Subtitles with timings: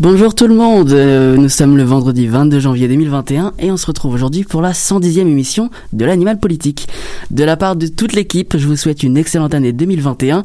[0.00, 3.84] Bonjour tout le monde, euh, nous sommes le vendredi 22 janvier 2021 et on se
[3.84, 6.88] retrouve aujourd'hui pour la 110e émission de l'Animal Politique.
[7.30, 10.42] De la part de toute l'équipe, je vous souhaite une excellente année 2021.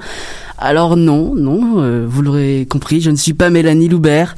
[0.58, 4.36] Alors non, non, euh, vous l'aurez compris, je ne suis pas Mélanie Loubert,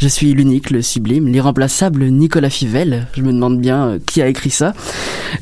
[0.00, 3.06] je suis l'unique, le sublime, l'irremplaçable Nicolas Fivel.
[3.12, 4.74] Je me demande bien euh, qui a écrit ça.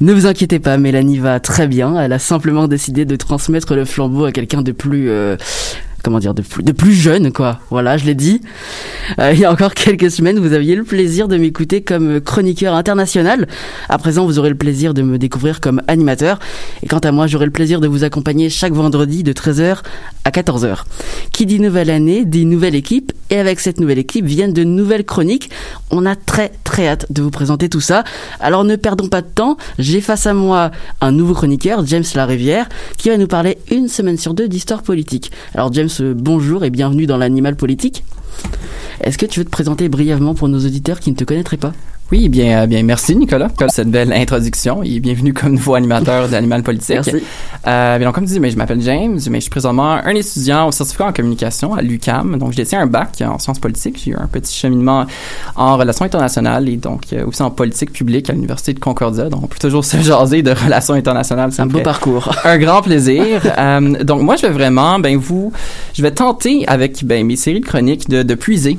[0.02, 3.86] Ne vous inquiétez pas, Mélanie va très bien, elle a simplement décidé de transmettre le
[3.86, 5.08] flambeau à quelqu'un de plus
[6.08, 7.60] comment dire, de plus, jeune, quoi.
[7.68, 8.40] Voilà, je l'ai dit.
[9.18, 12.72] Euh, il y a encore quelques semaines, vous aviez le plaisir de m'écouter comme chroniqueur
[12.72, 13.46] international.
[13.90, 16.38] À présent, vous aurez le plaisir de me découvrir comme animateur.
[16.82, 19.80] Et quant à moi, j'aurai le plaisir de vous accompagner chaque vendredi de 13h
[20.24, 20.84] à 14h.
[21.30, 23.12] Qui dit nouvelle année, dit nouvelle équipe.
[23.28, 25.50] Et avec cette nouvelle équipe viennent de nouvelles chroniques.
[25.90, 28.04] On a très très hâte de vous présenter tout ça.
[28.40, 29.58] Alors ne perdons pas de temps.
[29.78, 30.70] J'ai face à moi
[31.02, 35.30] un nouveau chroniqueur, James Larivière, qui va nous parler une semaine sur deux d'histoire politique.
[35.54, 38.04] Alors James, bonjour et bienvenue dans l'animal politique.
[39.00, 41.72] Est-ce que tu veux te présenter brièvement pour nos auditeurs qui ne te connaîtraient pas?
[42.10, 46.26] Oui, bien, euh, bien, merci Nicolas pour cette belle introduction et bienvenue comme nouveau animateur
[46.28, 46.94] d'Animal Politique.
[46.94, 47.22] Merci.
[47.66, 50.68] Euh, bien, donc, comme dis, mais je m'appelle James, mais je suis présentement un étudiant
[50.68, 52.38] au certificat en communication à l'UCAM.
[52.38, 54.00] Donc, je détiens un bac en sciences politiques.
[54.02, 55.04] J'ai eu un petit cheminement
[55.54, 59.28] en relations internationales et donc euh, aussi en politique publique à l'Université de Concordia.
[59.28, 61.52] Donc, on peut toujours se jaser de relations internationales.
[61.52, 62.34] C'est un beau parcours.
[62.42, 63.42] Un grand plaisir.
[63.58, 65.52] euh, donc, moi, je vais vraiment, ben, vous,
[65.92, 68.78] je vais tenter avec, ben, mes séries de chroniques de, de puiser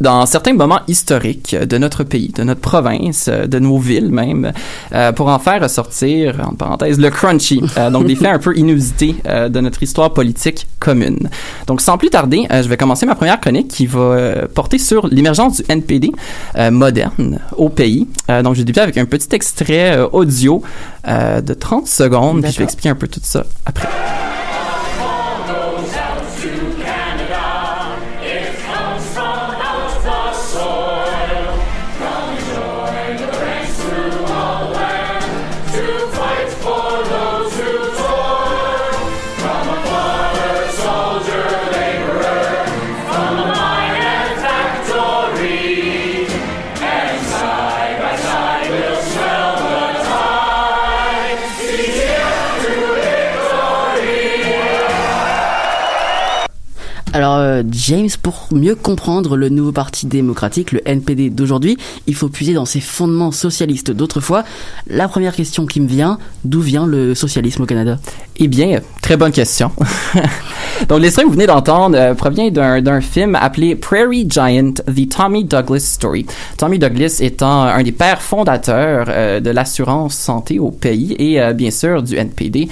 [0.00, 4.52] dans certains moments historiques de notre pays, de notre province, de nos villes même,
[4.92, 8.56] euh, pour en faire ressortir, en parenthèse, le crunchy, euh, donc des faits un peu
[8.56, 11.30] inusités euh, de notre histoire politique commune.
[11.66, 15.58] Donc sans plus tarder, je vais commencer ma première chronique qui va porter sur l'émergence
[15.58, 16.12] du NPD
[16.70, 18.06] moderne au pays.
[18.28, 20.62] donc je vais débuter avec un petit extrait audio
[21.06, 23.88] de 30 secondes, puis je vais expliquer un peu tout ça après.
[57.38, 62.54] Euh, James, pour mieux comprendre le nouveau parti démocratique, le NPD d'aujourd'hui, il faut puiser
[62.54, 64.44] dans ses fondements socialistes d'autrefois.
[64.86, 67.98] La première question qui me vient, d'où vient le socialisme au Canada?
[68.36, 69.70] Eh bien, très bonne question.
[70.88, 75.44] Donc l'extrait que vous venez d'entendre euh, provient d'un film appelé Prairie Giant, The Tommy
[75.44, 76.26] Douglas Story.
[76.56, 81.70] Tommy Douglas étant un des pères fondateurs euh, de l'assurance santé au pays et bien
[81.70, 82.68] sûr du NPD,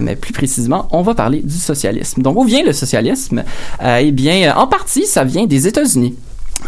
[0.00, 2.22] mais plus précisément, on va parler du socialisme.
[2.22, 3.42] Donc où vient le socialisme?
[4.00, 6.14] Eh bien, en partie, ça vient des États-Unis.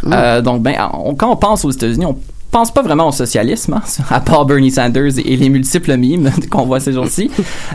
[0.03, 0.13] Mm.
[0.13, 0.75] Euh, donc, ben,
[1.19, 2.17] quand on pense aux États-Unis, on
[2.51, 6.65] pense pas vraiment au socialisme, hein, à part Bernie Sanders et, les multiples mimes qu'on
[6.65, 7.31] voit ces jours-ci.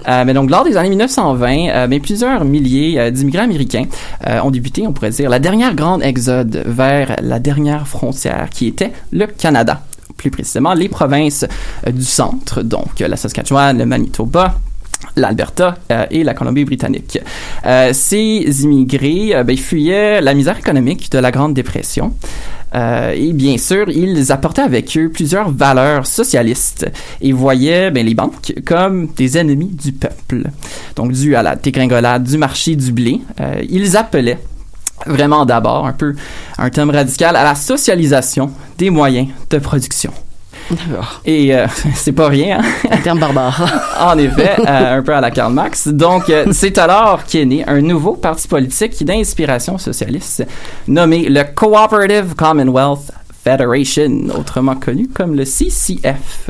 [0.08, 3.86] Euh, mais donc, lors des années 1920, ben, plusieurs milliers d'immigrants américains
[4.44, 8.92] ont débuté, on pourrait dire, la dernière grande exode vers la dernière frontière qui était
[9.12, 9.82] le Canada
[10.18, 11.46] plus précisément les provinces
[11.88, 14.56] du centre, donc la Saskatchewan, le Manitoba,
[15.16, 17.20] l'Alberta euh, et la Colombie-Britannique.
[17.66, 22.14] Euh, ces immigrés euh, ben, fuyaient la misère économique de la Grande Dépression.
[22.74, 26.86] et bien sûr, ils apportaient avec eux plusieurs valeurs socialistes
[27.22, 30.50] et voyaient ben, les banques comme des ennemis du peuple.
[30.96, 33.22] Donc, dû à la dégringolade du marché du blé,
[33.68, 34.40] ils appelaient
[35.08, 36.14] vraiment d'abord un peu
[36.58, 40.12] un thème radical à la socialisation des moyens de production.
[41.26, 42.60] Et euh, c'est pas rien.
[42.60, 42.90] Hein?
[42.92, 43.92] Un terme barbare.
[44.00, 45.88] en effet, euh, un peu à la Karl Marx.
[45.88, 50.46] Donc, euh, c'est alors qu'est né un nouveau parti politique d'inspiration socialiste
[50.88, 53.12] nommé le Cooperative Commonwealth
[53.44, 56.50] Federation, autrement connu comme le CCF.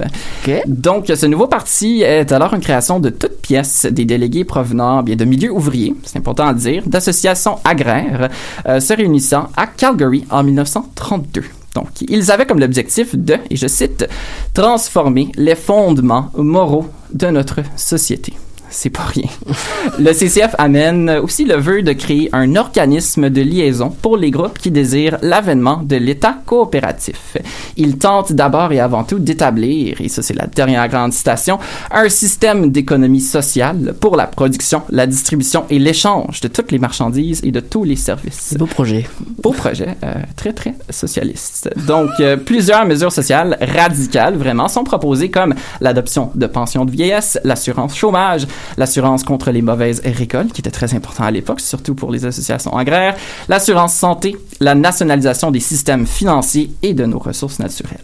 [0.66, 5.16] Donc, ce nouveau parti est alors une création de toutes pièces des délégués provenant bien
[5.16, 8.30] de milieux ouvriers, c'est important à dire, d'associations agraires
[8.66, 11.44] se réunissant à Calgary en 1932.
[11.76, 14.08] Donc, ils avaient comme l'objectif de, et je cite,
[14.54, 18.34] transformer les fondements moraux de notre société
[18.70, 19.30] c'est pas rien.
[20.00, 24.58] Le CCF amène aussi le vœu de créer un organisme de liaison pour les groupes
[24.58, 27.38] qui désirent l'avènement de l'État coopératif.
[27.78, 31.60] Il tente d'abord et avant tout d'établir, et ça c'est la dernière grande citation,
[31.92, 37.42] un système d'économie sociale pour la production, la distribution et l'échange de toutes les marchandises
[37.44, 38.56] et de tous les services.
[38.58, 39.08] Beau projet.
[39.42, 41.70] Beau projet, euh, très très socialiste.
[41.88, 47.40] Donc euh, plusieurs mesures sociales radicales vraiment sont proposées comme l'adoption de pensions de vieillesse,
[47.44, 48.48] l'assurance chômage,
[48.78, 52.76] l'assurance contre les mauvaises récoltes, qui était très important à l'époque, surtout pour les associations
[52.76, 53.16] agraires,
[53.48, 58.00] l'assurance santé, la nationalisation des systèmes financiers et de nos ressources naturelles.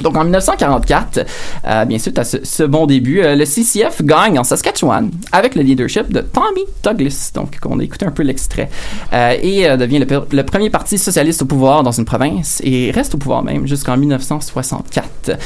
[0.00, 1.26] Donc en 1944,
[1.66, 5.54] euh, bien sûr, à ce, ce, bon début, euh, le CCF gagne en Saskatchewan avec
[5.54, 7.30] le leadership de Tommy Douglas.
[7.34, 8.68] Donc on a écouté un peu l'extrait
[9.12, 13.14] euh, et devient le, le, premier parti socialiste au pouvoir dans une province et reste
[13.14, 15.38] au pouvoir même jusqu'en 1964.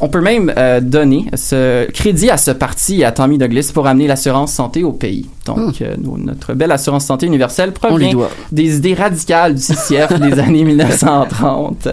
[0.00, 0.52] On peut même
[0.82, 4.92] donner ce crédit à ce parti et à Tommy Douglas pour amener l'assurance santé au
[4.92, 5.28] pays.
[5.46, 6.24] Donc mmh.
[6.24, 11.88] notre belle assurance santé universelle provient des idées radicales du CCF des années 1930.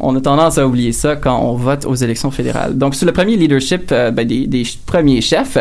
[0.00, 2.76] On a tendance à oublier ça quand on on vote aux élections fédérales.
[2.78, 5.58] Donc, sous le premier leadership euh, ben, des, premiers chefs,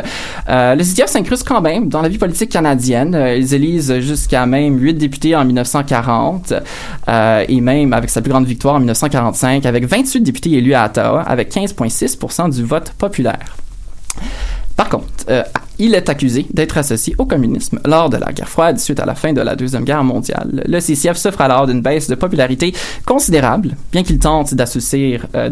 [0.50, 3.16] euh, le CTF s'incruste quand même dans la vie politique canadienne.
[3.16, 6.54] Euh, ils élisent jusqu'à même huit députés en 1940
[7.08, 10.86] euh, et même avec sa plus grande victoire en 1945 avec 28 députés élus à
[10.86, 13.58] Ottawa avec 15,6% du vote populaire.
[14.76, 15.26] Par contre,
[15.80, 19.16] il est accusé d'être associé au communisme lors de la guerre froide suite à la
[19.16, 20.64] fin de la Deuxième Guerre mondiale.
[20.68, 22.74] Le CCF souffre alors d'une baisse de popularité
[23.06, 25.50] considérable, bien qu'il tente d'adoucir, euh,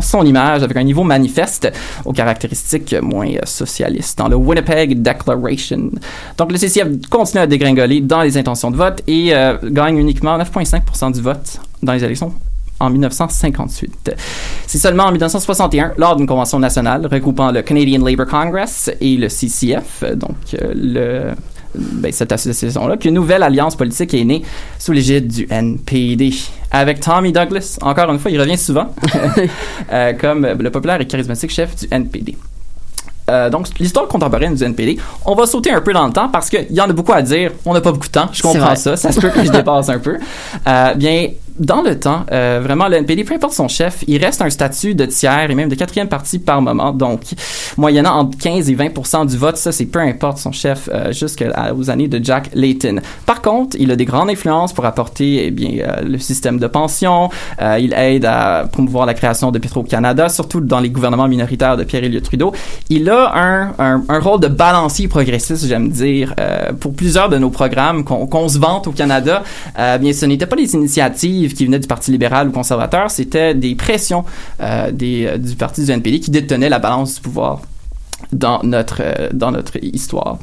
[0.00, 1.70] son image avec un niveau manifeste
[2.04, 5.90] aux caractéristiques moins socialistes dans le Winnipeg Declaration.
[6.38, 10.38] Donc le CCF continue à dégringoler dans les intentions de vote et euh, gagne uniquement
[10.38, 12.32] 9,5% du vote dans les élections
[12.80, 14.12] en 1958.
[14.66, 19.28] C'est seulement en 1961, lors d'une convention nationale regroupant le Canadian Labour Congress et le
[19.28, 21.34] CCF, donc euh, le
[21.74, 24.42] ben, cette association-là, qu'une nouvelle alliance politique est née
[24.78, 26.34] sous l'égide du NPD.
[26.72, 28.92] Avec Tommy Douglas, encore une fois, il revient souvent,
[29.92, 32.36] euh, comme le populaire et charismatique chef du NPD.
[33.30, 36.50] Euh, donc, l'histoire contemporaine du NPD, on va sauter un peu dans le temps parce
[36.50, 37.52] qu'il y en a beaucoup à dire.
[37.64, 38.28] On n'a pas beaucoup de temps.
[38.32, 38.96] Je comprends ça.
[38.96, 40.18] Ça se peut que je dépasse un peu.
[40.66, 41.28] Euh, bien,
[41.60, 44.94] dans le temps, euh, vraiment, le NPD, peu importe son chef, il reste un statut
[44.94, 46.92] de tiers et même de quatrième partie par moment.
[46.92, 47.20] Donc,
[47.76, 51.90] moyennant entre 15 et 20% du vote, ça, c'est peu importe son chef euh, jusqu'aux
[51.90, 53.00] années de Jack Layton.
[53.26, 56.66] Par contre, il a des grandes influences pour apporter, eh bien, euh, le système de
[56.66, 57.28] pension.
[57.60, 61.84] Euh, il aide à promouvoir la création de Petro-Canada, surtout dans les gouvernements minoritaires de
[61.84, 62.52] Pierre-Éliott Trudeau.
[62.88, 67.38] Il a un, un, un, rôle de balancier progressiste, j'aime dire, euh, pour plusieurs de
[67.38, 69.42] nos programmes qu'on qu se vante au Canada.
[69.78, 73.54] Euh, bien, ce n'était pas les initiatives qui venaient du Parti libéral ou conservateur, c'était
[73.54, 74.24] des pressions
[74.60, 77.60] euh, euh, du Parti du NPD qui détenaient la balance du pouvoir
[78.32, 80.38] dans notre, euh, dans notre histoire.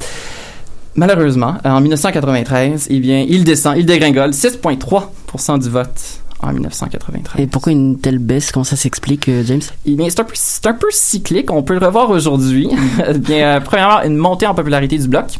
[0.96, 7.42] Malheureusement, en 1993, eh bien, il descend, il dégringole 6,3% du vote en 1993.
[7.42, 8.52] Et pourquoi une telle baisse?
[8.52, 9.62] Comment ça s'explique, James?
[9.86, 10.34] Eh bien, c'est un, peu,
[10.66, 11.52] un peu cyclique.
[11.52, 12.70] On peut le revoir aujourd'hui.
[13.18, 15.40] bien, euh, premièrement, une montée en popularité du bloc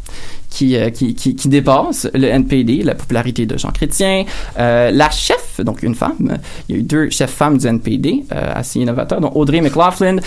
[0.50, 4.26] qui, euh, qui, qui, qui, dépasse le NPD, la popularité de Jean Chrétien.
[4.58, 8.26] Euh, la chef, donc une femme, il y a eu deux chefs femmes du NPD,
[8.32, 10.18] euh, assez innovateurs, dont Audrey McLaughlin,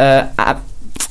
[0.00, 0.56] euh, a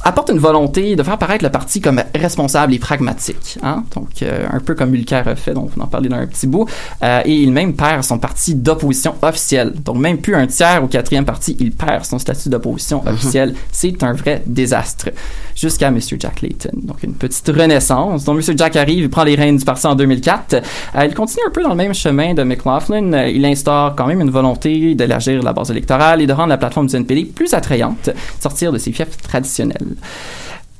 [0.05, 3.57] apporte une volonté de faire paraître le parti comme responsable et pragmatique.
[3.63, 3.83] Hein?
[3.95, 6.45] Donc, euh, un peu comme Mulcair a fait, donc on en parlait dans un petit
[6.45, 6.69] bout.
[7.03, 9.73] Euh, et il même perd son parti d'opposition officiel.
[9.83, 13.13] Donc, même plus un tiers ou quatrième parti, il perd son statut d'opposition mm -hmm.
[13.13, 13.55] officielle.
[13.71, 15.09] C'est un vrai désastre.
[15.55, 15.99] Jusqu'à M.
[15.99, 16.77] Jack Layton.
[16.83, 18.25] Donc, une petite renaissance.
[18.25, 18.57] Donc, M.
[18.57, 20.53] Jack arrive, il prend les rênes du parti en 2004.
[20.53, 23.27] Euh, il continue un peu dans le même chemin de McLaughlin.
[23.27, 26.87] Il instaure quand même une volonté d'élargir la base électorale et de rendre la plateforme
[26.87, 28.09] du NPD plus attrayante,
[28.39, 29.74] sortir de ses fiefs traditionnels.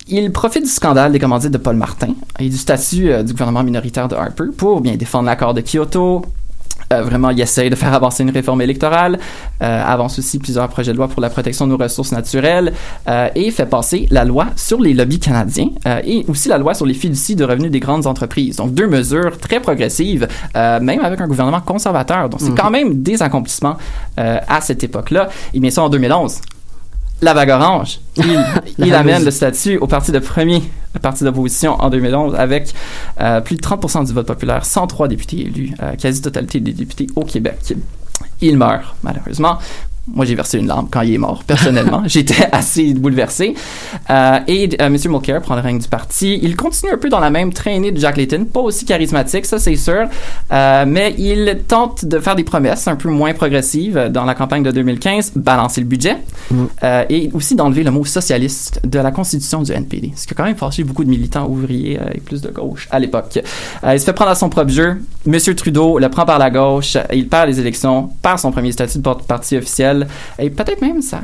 [0.08, 2.10] Il profite du scandale des commandites de Paul Martin
[2.40, 6.24] et du statut euh, du gouvernement minoritaire de Harper pour bien défendre l'accord de Kyoto.
[6.94, 9.18] Euh, vraiment, il essaye de faire avancer une réforme électorale,
[9.64, 12.74] euh, avance aussi plusieurs projets de loi pour la protection de nos ressources naturelles
[13.34, 15.70] et fait passer la loi sur les lobbies canadiens
[16.04, 18.58] et aussi la loi sur les fiducies de revenus des grandes entreprises.
[18.58, 22.30] Donc, deux mesures très progressives, même avec un gouvernement conservateur.
[22.30, 22.62] Donc, c'est mm -hmm.
[22.62, 23.78] quand même des accomplissements
[24.18, 25.30] à cette époque-là.
[25.56, 26.40] Et bien ça, en 2011,
[27.22, 28.00] la vague orange.
[28.18, 28.46] Il,
[28.78, 30.62] il amène le statut au parti de premier
[31.00, 32.74] parti d'opposition en 2011 avec
[33.20, 37.24] euh, plus de 30% du vote populaire, 103 députés élus, euh, quasi-totalité des députés au
[37.24, 37.74] Québec.
[38.42, 39.58] Il meurt, malheureusement.
[40.08, 42.04] Moi, j'ai versé une larme quand il est mort, personnellement.
[42.06, 43.56] J'étais assez bouleversé.
[44.10, 44.98] Euh, et euh, M.
[45.10, 46.40] Mulcair prend le règne du parti.
[46.44, 49.58] Il continue un peu dans la même traînée de Jack Layton, pas aussi charismatique, ça
[49.58, 50.08] c'est sûr,
[50.52, 54.64] euh, mais il tente de faire des promesses un peu moins progressives dans la campagne
[54.64, 56.18] de 2015, balancer le budget,
[56.52, 56.66] mm.
[57.10, 60.44] et aussi d'enlever le mot socialiste de la constitution du NPD, ce qui a quand
[60.44, 63.40] même fâché beaucoup de militants ouvriers et plus de gauche à l'époque.
[63.84, 65.02] Il se fait prendre à son propre jeu.
[65.28, 65.40] M.
[65.56, 69.04] Trudeau le prend par la gauche, il perd les élections, perd son premier statut de
[69.04, 69.95] porte-parti officiel,
[70.40, 71.22] et peut-être même sa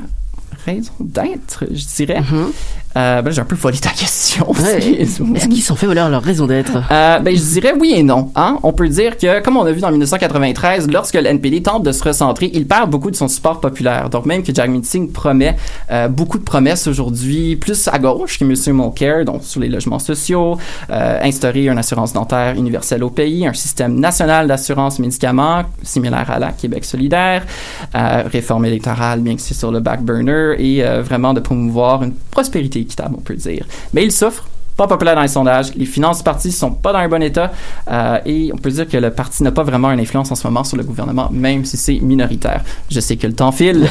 [0.65, 2.21] raison d'être, je dirais.
[2.21, 2.49] Mm -hmm.
[2.97, 4.47] Euh, ben, j'ai un peu volé ta question.
[4.53, 6.77] Est-ce qu'ils sont fait voler leur raison d'être?
[6.91, 8.31] Euh, Ben, je dirais oui et non.
[8.35, 8.57] Hein?
[8.63, 11.91] On peut dire que, comme on a vu dans 1993, lorsque le NPD tente de
[11.91, 14.09] se recentrer, il perd beaucoup de son support populaire.
[14.09, 15.55] Donc, même que Jagmeet Singh promet
[15.91, 18.75] euh, beaucoup de promesses aujourd'hui, plus à gauche que M.
[18.75, 20.57] Mulcair, donc sur les logements sociaux,
[20.89, 26.51] instaurer une assurance dentaire universelle au pays, un système national d'assurance médicaments similaire à la
[26.51, 27.43] Québec solidaire,
[27.93, 32.80] réforme électorale, bien que c'est sur le back burner, et vraiment de promouvoir une prospérité
[32.81, 33.65] équitable, on peut dire.
[33.93, 34.45] Mais il souffre
[34.77, 35.73] pas populaire dans les sondages.
[35.75, 37.51] Les finances du parti sont pas dans un bon état
[37.89, 40.47] euh, et on peut dire que le parti n'a pas vraiment une influence en ce
[40.47, 42.63] moment sur le gouvernement, même si c'est minoritaire.
[42.89, 43.87] Je sais que le temps file,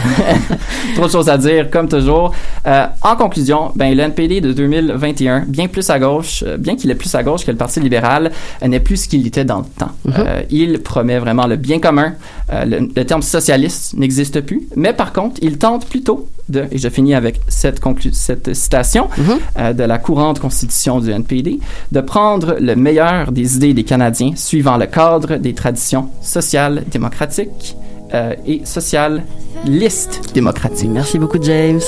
[0.97, 2.32] trop de choses à dire comme toujours.
[2.66, 6.90] Euh, en conclusion, ben le NPD de 2021, bien plus à gauche, euh, bien qu'il
[6.90, 8.30] est plus à gauche que le Parti libéral,
[8.66, 9.92] n'est plus ce qu'il était dans le temps.
[10.04, 10.44] Mm -hmm.
[10.50, 12.14] il promet vraiment le bien commun.
[12.52, 16.88] Le, le, terme socialiste n'existe plus, mais par contre, il tente plutôt de, et je
[16.88, 17.80] finis avec cette,
[18.12, 19.75] cette citation mm -hmm.
[19.75, 21.59] de la courante constitution du NPD,
[21.92, 27.76] de prendre le meilleur des idées des Canadiens suivant le cadre des traditions sociales démocratiques
[28.14, 29.23] euh, et sociales
[29.64, 30.90] listes démocratiques.
[30.90, 31.80] Merci beaucoup, James.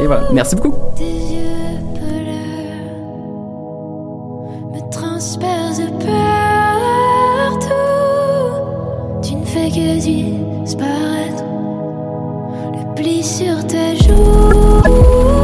[0.00, 0.74] Et voilà, merci beaucoup.
[9.76, 9.98] que
[10.64, 11.55] disparaître
[12.96, 15.35] le pli sur tes joues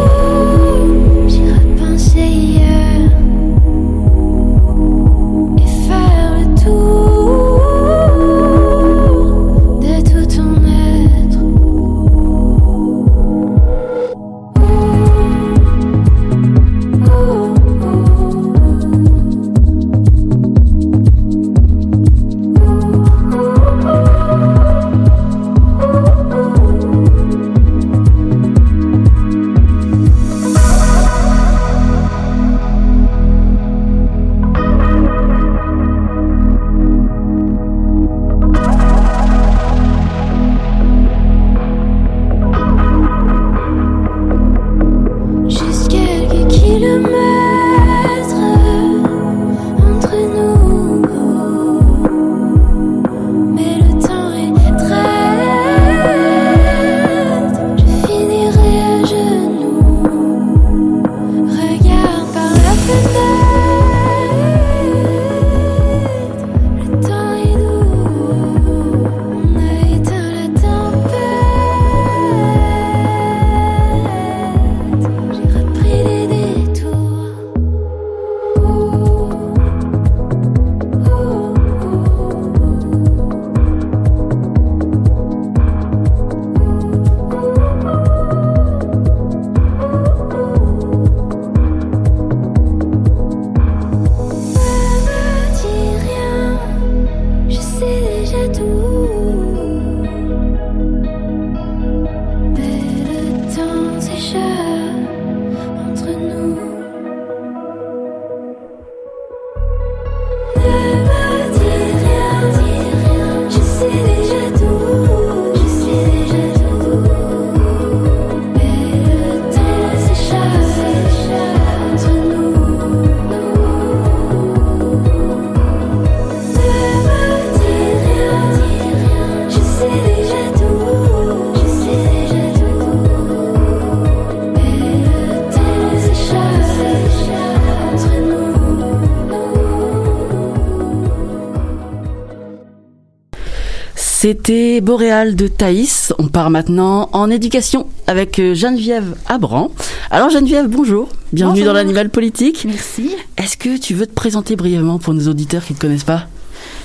[144.32, 146.14] C'était Boréal de Thaïs.
[146.18, 149.70] On part maintenant en éducation avec euh, Geneviève Abran.
[150.10, 151.10] Alors Geneviève, bonjour.
[151.34, 151.74] Bienvenue bonjour.
[151.74, 152.64] dans l'animal politique.
[152.66, 153.14] Merci.
[153.36, 156.28] Est-ce que tu veux te présenter brièvement pour nos auditeurs qui ne te connaissent pas?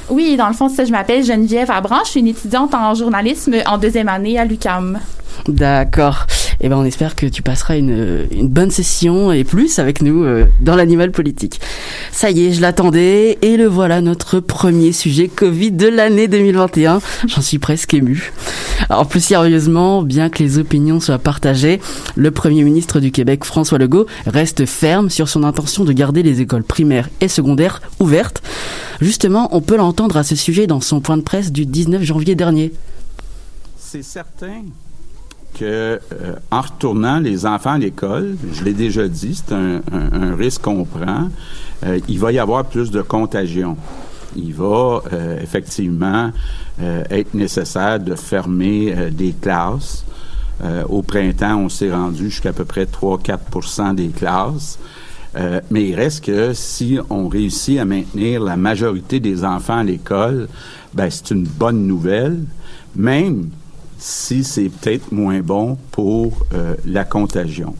[0.09, 1.99] Oui, dans le fond, ça, je m'appelle Geneviève Abran.
[2.03, 4.99] Je suis une étudiante en journalisme en deuxième année à l'UCAM.
[5.47, 6.25] D'accord.
[6.59, 10.23] Eh ben, on espère que tu passeras une, une bonne session et plus avec nous
[10.23, 11.61] euh, dans l'animal politique.
[12.11, 16.99] Ça y est, je l'attendais et le voilà notre premier sujet Covid de l'année 2021.
[17.27, 18.31] J'en suis presque ému.
[18.89, 21.79] Alors plus sérieusement, bien que les opinions soient partagées,
[22.15, 26.41] le Premier ministre du Québec, François Legault, reste ferme sur son intention de garder les
[26.41, 28.41] écoles primaires et secondaires ouvertes.
[28.99, 32.33] Justement, on peut l'entendre à ce sujet dans son point de presse du 19 janvier
[32.33, 32.73] dernier.
[33.77, 34.63] C'est certain
[35.61, 35.97] euh,
[36.51, 41.29] en retournant les enfants à l'école, je l'ai déjà dit, c'est un, risque qu'on prend,
[41.85, 43.77] euh, il va y avoir plus de contagion.
[44.35, 46.31] Il va euh, effectivement
[46.79, 50.05] être nécessaire de fermer des classes.
[50.89, 54.77] Au printemps, on s'est rendu jusqu'à peu près 3-4% des classes.
[55.71, 60.47] Mais il reste que si on réussit à maintenir la majorité des enfants à l'école,
[60.93, 62.43] ben c'est une bonne nouvelle,
[62.95, 63.49] même
[63.97, 67.75] si c'est peut-être moins bon pour euh, la contagion.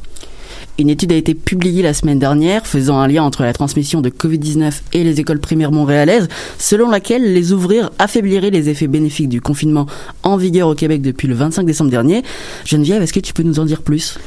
[0.79, 4.09] Une étude a été publiée la semaine dernière faisant un lien entre la transmission de
[4.09, 6.27] Covid-19 et les écoles primaires montréalaises,
[6.59, 9.87] selon laquelle les ouvrir affaiblirait les effets bénéfiques du confinement
[10.21, 12.21] en vigueur au Québec depuis le 25 décembre dernier.
[12.63, 14.19] Geneviève, est-ce que tu peux nous en dire plus?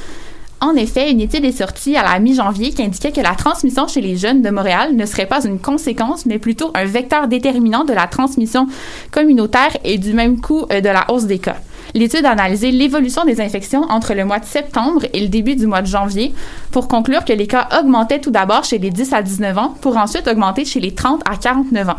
[0.63, 4.03] En effet, une étude est sortie à la mi-janvier qui indiquait que la transmission chez
[4.03, 7.95] les jeunes de Montréal ne serait pas une conséquence, mais plutôt un vecteur déterminant de
[7.95, 8.67] la transmission
[9.11, 11.57] communautaire et du même coup euh, de la hausse des cas.
[11.95, 15.67] L'étude a analysé l'évolution des infections entre le mois de septembre et le début du
[15.67, 16.33] mois de janvier
[16.71, 19.97] pour conclure que les cas augmentaient tout d'abord chez les 10 à 19 ans pour
[19.97, 21.97] ensuite augmenter chez les 30 à 49 ans.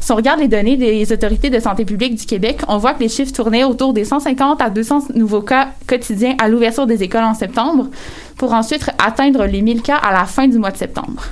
[0.00, 3.00] Si on regarde les données des autorités de santé publique du Québec, on voit que
[3.00, 7.24] les chiffres tournaient autour des 150 à 200 nouveaux cas quotidiens à l'ouverture des écoles
[7.24, 7.88] en septembre,
[8.36, 11.24] pour ensuite atteindre les 1000 cas à la fin du mois de septembre.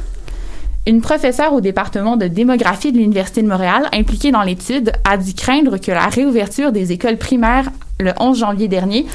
[0.84, 5.34] Une professeure au département de démographie de l'Université de Montréal, impliquée dans l'étude, a dit
[5.34, 7.70] craindre que la réouverture des écoles primaires
[8.00, 9.06] le 11 janvier dernier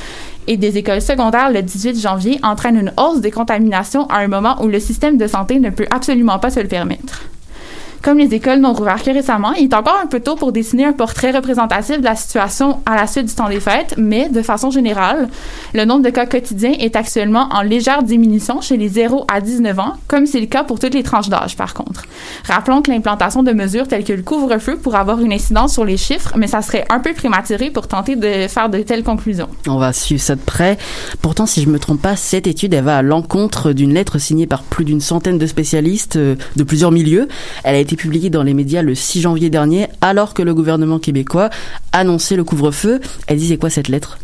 [0.47, 4.63] et des écoles secondaires le 18 janvier entraîne une hausse des contaminations à un moment
[4.63, 7.23] où le système de santé ne peut absolument pas se le permettre.
[8.01, 10.85] Comme les écoles n'ont rouvert que récemment, il est encore un peu tôt pour dessiner
[10.85, 14.41] un portrait représentatif de la situation à la suite du temps des fêtes, mais de
[14.41, 15.29] façon générale,
[15.73, 19.79] le nombre de cas quotidiens est actuellement en légère diminution chez les 0 à 19
[19.79, 22.03] ans, comme c'est le cas pour toutes les tranches d'âge par contre.
[22.47, 25.97] Rappelons que l'implantation de mesures telles que le couvre-feu pourrait avoir une incidence sur les
[25.97, 29.49] chiffres, mais ça serait un peu prématuré pour tenter de faire de telles conclusions.
[29.67, 30.77] On va suivre ça de près.
[31.21, 34.47] Pourtant, si je me trompe pas, cette étude, elle va à l'encontre d'une lettre signée
[34.47, 37.27] par plus d'une centaine de spécialistes euh, de plusieurs milieux.
[37.63, 41.49] Elle a publiée dans les médias le 6 janvier dernier, alors que le gouvernement québécois
[41.91, 42.99] annonçait le couvre-feu.
[43.27, 44.17] Elle disait quoi cette lettre?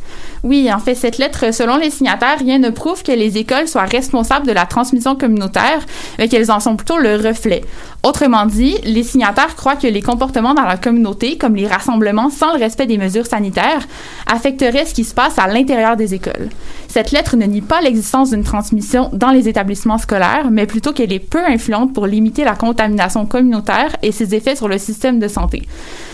[0.43, 3.85] Oui, en fait, cette lettre, selon les signataires, rien ne prouve que les écoles soient
[3.85, 5.79] responsables de la transmission communautaire,
[6.19, 7.63] mais qu'elles en sont plutôt le reflet.
[8.05, 12.51] Autrement dit, les signataires croient que les comportements dans la communauté, comme les rassemblements sans
[12.51, 13.87] le respect des mesures sanitaires,
[14.27, 16.49] affecteraient ce qui se passe à l'intérieur des écoles.
[16.89, 21.13] Cette lettre ne nie pas l'existence d'une transmission dans les établissements scolaires, mais plutôt qu'elle
[21.13, 25.29] est peu influente pour limiter la contamination communautaire et ses effets sur le système de
[25.29, 25.65] santé.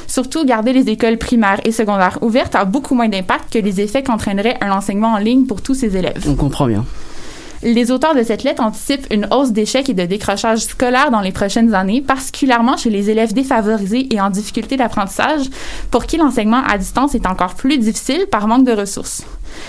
[0.06, 4.04] Surtout, garder les écoles primaires et secondaires ouvertes a beaucoup moins d'impact que les effets
[4.04, 6.24] qu'entraînerait un enseignement en ligne pour tous ces élèves.
[6.30, 6.86] On comprend bien.
[7.62, 11.34] Les auteurs de cette lettre anticipent une hausse d'échecs et de décrochage scolaire dans les
[11.34, 15.48] prochaines années, particulièrement chez les élèves défavorisés et en difficulté d'apprentissage,
[15.92, 19.24] pour qui l'enseignement à distance est encore plus difficile par manque de ressources.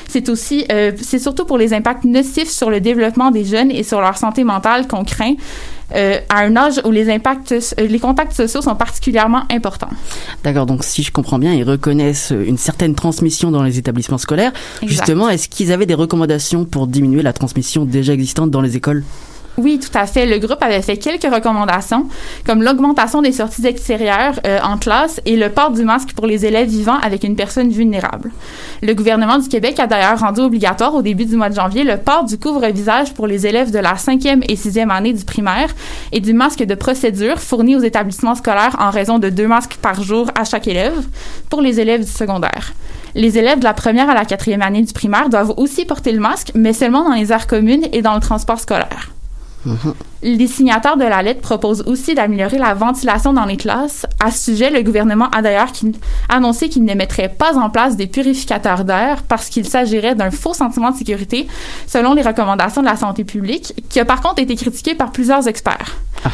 [0.08, 3.82] C'est aussi, euh, c'est surtout pour les impacts nocifs sur le développement des jeunes et
[3.82, 5.34] sur leur santé mentale qu'on craint,
[5.94, 9.90] euh, à un âge où les impacts, euh, les contacts sociaux sont particulièrement importants.
[10.44, 14.52] D'accord, donc si je comprends bien, ils reconnaissent une certaine transmission dans les établissements scolaires.
[14.82, 19.04] Justement, est-ce qu'ils avaient des recommandations pour diminuer la transmission déjà existante dans les écoles?
[19.56, 20.26] Oui, tout à fait.
[20.26, 22.06] Le groupe avait fait quelques recommandations,
[22.46, 26.46] comme l'augmentation des sorties extérieures euh, en classe et le port du masque pour les
[26.46, 28.30] élèves vivant avec une personne vulnérable.
[28.82, 31.98] Le gouvernement du Québec a d'ailleurs rendu obligatoire au début du mois de janvier le
[31.98, 35.74] port du couvre-visage pour les élèves de la cinquième et sixième année du primaire
[36.12, 40.02] et du masque de procédure fourni aux établissements scolaires en raison de deux masques par
[40.02, 41.06] jour à chaque élève
[41.50, 42.72] pour les élèves du secondaire.
[43.14, 46.20] Les élèves de la première à la quatrième année du primaire doivent aussi porter le
[46.20, 49.10] masque, mais seulement dans les aires communes et dans le transport scolaire.
[50.22, 54.06] Les signataires de la lettre proposent aussi d'améliorer la ventilation dans les classes.
[54.22, 55.72] À ce sujet, le gouvernement a d'ailleurs
[56.28, 60.54] annoncé qu'il ne mettrait pas en place des purificateurs d'air parce qu'il s'agirait d'un faux
[60.54, 61.46] sentiment de sécurité,
[61.86, 65.46] selon les recommandations de la santé publique, qui a par contre été critiqué par plusieurs
[65.46, 65.96] experts.
[66.24, 66.30] Ah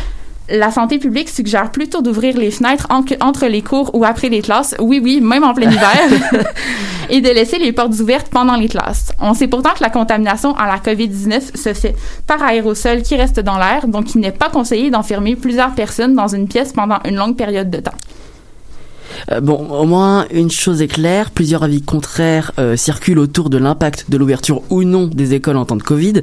[0.49, 4.75] la santé publique suggère plutôt d'ouvrir les fenêtres entre les cours ou après les classes,
[4.79, 6.45] oui, oui, même en plein hiver,
[7.11, 9.13] et de laisser les portes ouvertes pendant les classes.
[9.21, 13.41] On sait pourtant que la contamination à la COVID-19 se fait par aérosol qui reste
[13.41, 17.17] dans l'air, donc il n'est pas conseillé d'enfermer plusieurs personnes dans une pièce pendant une
[17.17, 17.95] longue période de temps.
[19.31, 23.59] Euh, bon, au moins une chose est claire, plusieurs avis contraires euh, circulent autour de
[23.59, 26.23] l'impact de l'ouverture ou non des écoles en temps de Covid.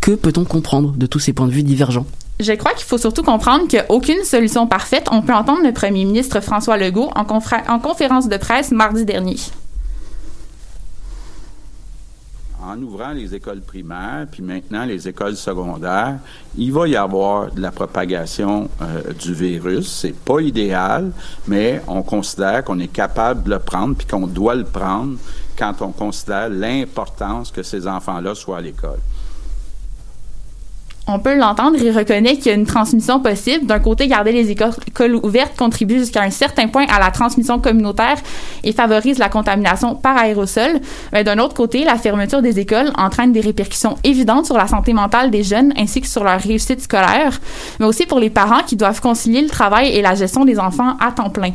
[0.00, 2.06] Que peut-on comprendre de tous ces points de vue divergents?
[2.40, 5.08] Je crois qu'il faut surtout comprendre qu'aucune solution parfaite.
[5.10, 9.36] On peut entendre le premier ministre François Legault en, en conférence de presse mardi dernier.
[12.60, 16.18] En ouvrant les écoles primaires, puis maintenant les écoles secondaires,
[16.56, 19.88] il va y avoir de la propagation euh, du virus.
[19.88, 21.12] C'est pas idéal,
[21.46, 25.16] mais on considère qu'on est capable de le prendre, puis qu'on doit le prendre
[25.56, 29.00] quand on considère l'importance que ces enfants-là soient à l'école.
[31.08, 33.66] On peut l'entendre, il reconnaît qu'il y a une transmission possible.
[33.66, 38.18] D'un côté, garder les écoles ouvertes contribue jusqu'à un certain point à la transmission communautaire
[38.62, 40.80] et favorise la contamination par aérosol.
[41.12, 44.92] Mais d'un autre côté, la fermeture des écoles entraîne des répercussions évidentes sur la santé
[44.92, 47.40] mentale des jeunes ainsi que sur leur réussite scolaire,
[47.80, 50.96] mais aussi pour les parents qui doivent concilier le travail et la gestion des enfants
[51.00, 51.52] à temps plein.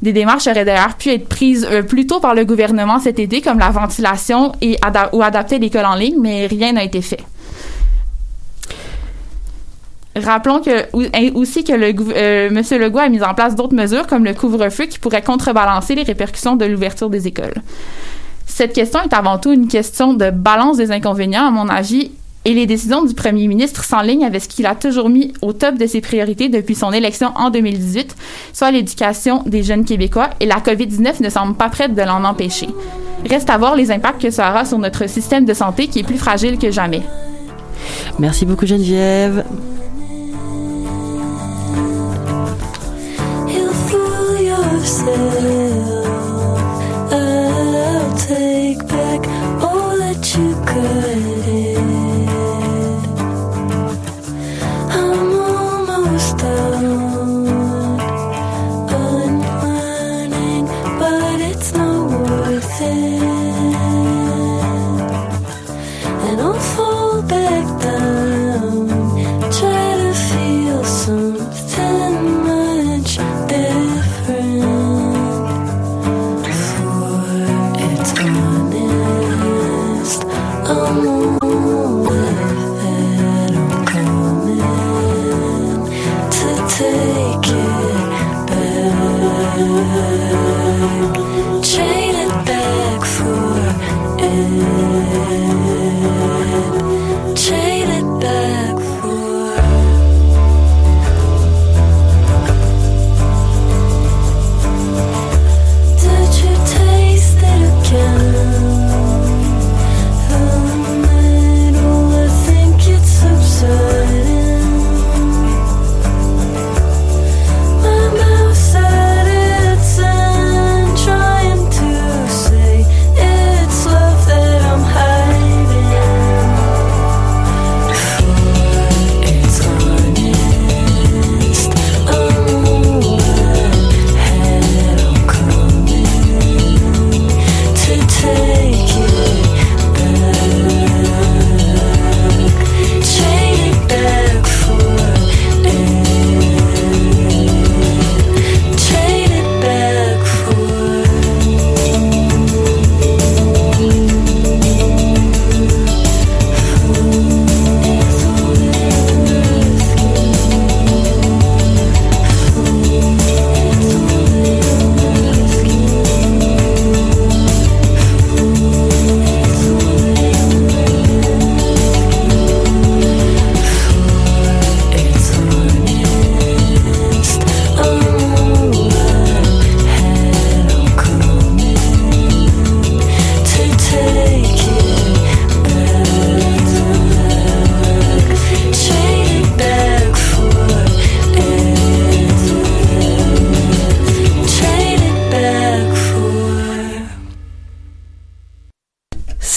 [0.00, 3.40] Des démarches auraient d'ailleurs pu être prises euh, plus tôt par le gouvernement cet été,
[3.40, 4.52] comme la ventilation
[5.12, 7.20] ou adapter l'école en ligne, mais rien n'a été fait.
[10.14, 10.94] Rappelons que
[11.34, 14.98] aussi que le euh, Legault a mis en place d'autres mesures comme le couvre-feu qui
[14.98, 17.54] pourraient contrebalancer les répercussions de l'ouverture des écoles.
[18.46, 22.10] Cette question est avant tout une question de balance des inconvénients, à mon avis,
[22.44, 25.76] et les décisions du premier ministre s'enlignent avec ce qu'il a toujours mis au top
[25.76, 28.14] de ses priorités depuis son élection en 2018,
[28.52, 32.68] soit l'éducation des jeunes Québécois, et la COVID-19 ne semble pas prête de l'en empêcher.
[33.28, 36.04] Reste à voir les impacts que ça aura sur notre système de santé qui est
[36.04, 37.02] plus fragile que jamais.
[38.18, 39.44] Merci beaucoup Geneviève.
[45.04, 45.41] places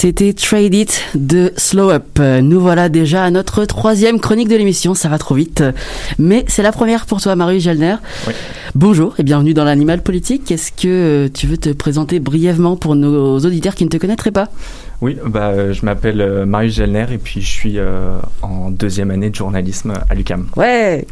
[0.06, 2.20] C'était Trade It de Slow Up.
[2.20, 4.94] Nous voilà déjà à notre troisième chronique de l'émission.
[4.94, 5.64] Ça va trop vite.
[6.16, 7.96] Mais c'est la première pour toi, Marie Gelner.
[8.28, 8.32] Oui.
[8.76, 10.52] Bonjour et bienvenue dans l'animal politique.
[10.52, 14.48] Est-ce que tu veux te présenter brièvement pour nos auditeurs qui ne te connaîtraient pas?
[15.02, 19.10] Oui, bah, euh, je m'appelle euh, Marius Gelner et puis je suis euh, en deuxième
[19.10, 20.46] année de journalisme à l'UCAM.
[20.56, 21.06] Ouais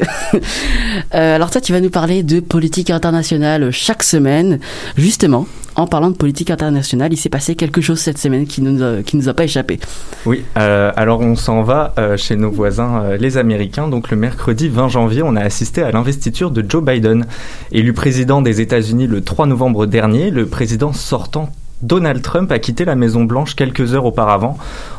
[1.10, 4.58] Alors toi, tu vas nous parler de politique internationale chaque semaine.
[4.96, 8.82] Justement, en parlant de politique internationale, il s'est passé quelque chose cette semaine qui nous
[8.82, 9.80] a, qui nous a pas échappé.
[10.24, 13.88] Oui, alors on s'en va chez nos voisins les Américains.
[13.88, 17.26] Donc le mercredi 20 janvier, on a assisté à l'investiture de Joe Biden,
[17.72, 20.30] élu président des États-Unis le 3 novembre dernier.
[20.30, 21.50] Le président sortant
[21.82, 24.56] Donald Trump a quitté la Maison Blanche quelques heures auparavant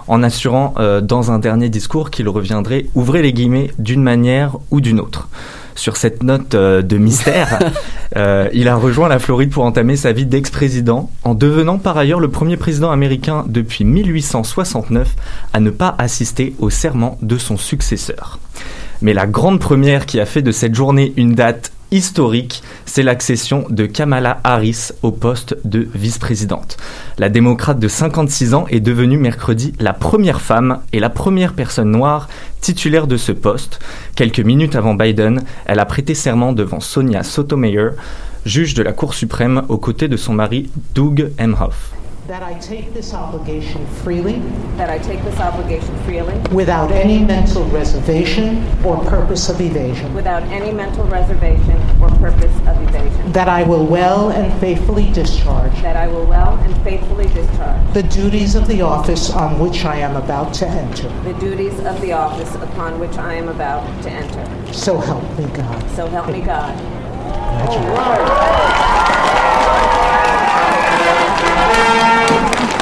[0.07, 4.81] en assurant euh, dans un dernier discours qu'il reviendrait, ouvrez les guillemets, d'une manière ou
[4.81, 5.27] d'une autre.
[5.73, 7.59] Sur cette note euh, de mystère,
[8.15, 12.19] euh, il a rejoint la Floride pour entamer sa vie d'ex-président, en devenant par ailleurs
[12.19, 15.15] le premier président américain depuis 1869
[15.53, 18.39] à ne pas assister au serment de son successeur.
[19.01, 23.65] Mais la grande première qui a fait de cette journée une date historique, c'est l'accession
[23.69, 26.77] de Kamala Harris au poste de vice-présidente.
[27.17, 31.91] La démocrate de 56 ans est devenue mercredi la première femme et la première personne
[31.91, 32.27] noire
[32.61, 33.79] titulaire de ce poste.
[34.15, 37.91] Quelques minutes avant Biden, elle a prêté serment devant Sonia Sotomayor,
[38.45, 41.91] juge de la Cour suprême aux côtés de son mari Doug Emhoff.
[42.27, 44.39] That I take this obligation freely.
[44.77, 46.35] That I take this obligation freely.
[46.51, 50.11] Without any mental reservation or purpose of evasion.
[50.15, 53.31] Without any mental reservation or purpose of evasion.
[53.31, 55.71] That I will well and faithfully discharge.
[55.83, 57.93] That I will well and faithfully discharge.
[57.93, 61.09] The duties of the office on which I am about to enter.
[61.31, 64.73] The duties of the office upon which I am about to enter.
[64.73, 65.91] So help me God.
[65.91, 66.75] So help me God.
[71.55, 72.74] Obrigado.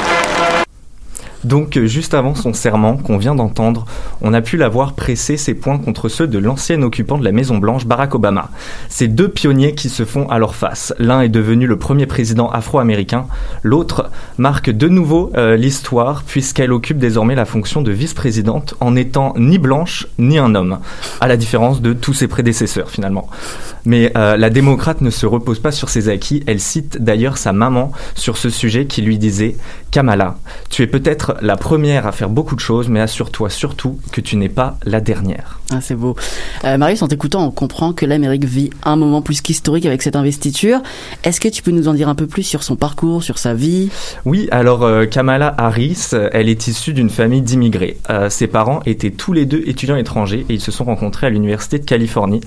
[1.43, 3.85] Donc, euh, juste avant son serment qu'on vient d'entendre,
[4.21, 7.31] on a pu la voir presser ses points contre ceux de l'ancien occupant de la
[7.31, 8.49] Maison Blanche, Barack Obama.
[8.89, 10.93] Ces deux pionniers qui se font à leur face.
[10.99, 13.25] L'un est devenu le premier président afro-américain,
[13.61, 19.33] l'autre marque de nouveau euh, l'histoire puisqu'elle occupe désormais la fonction de vice-présidente en n'étant
[19.37, 20.79] ni blanche ni un homme,
[21.21, 23.29] à la différence de tous ses prédécesseurs finalement.
[23.85, 27.53] Mais euh, la démocrate ne se repose pas sur ses acquis, elle cite d'ailleurs sa
[27.53, 29.55] maman sur ce sujet qui lui disait
[29.91, 30.37] Kamala,
[30.69, 34.35] tu es peut-être la première à faire beaucoup de choses, mais assure-toi surtout que tu
[34.35, 35.59] n'es pas la dernière.
[35.71, 36.15] Ah, c'est beau.
[36.65, 40.15] Euh, Marius, en t'écoutant, on comprend que l'Amérique vit un moment plus qu'historique avec cette
[40.15, 40.81] investiture.
[41.23, 43.53] Est-ce que tu peux nous en dire un peu plus sur son parcours, sur sa
[43.53, 43.89] vie?
[44.25, 47.97] Oui, alors euh, Kamala Harris, elle est issue d'une famille d'immigrés.
[48.09, 51.29] Euh, ses parents étaient tous les deux étudiants étrangers et ils se sont rencontrés à
[51.29, 52.41] l'Université de Californie.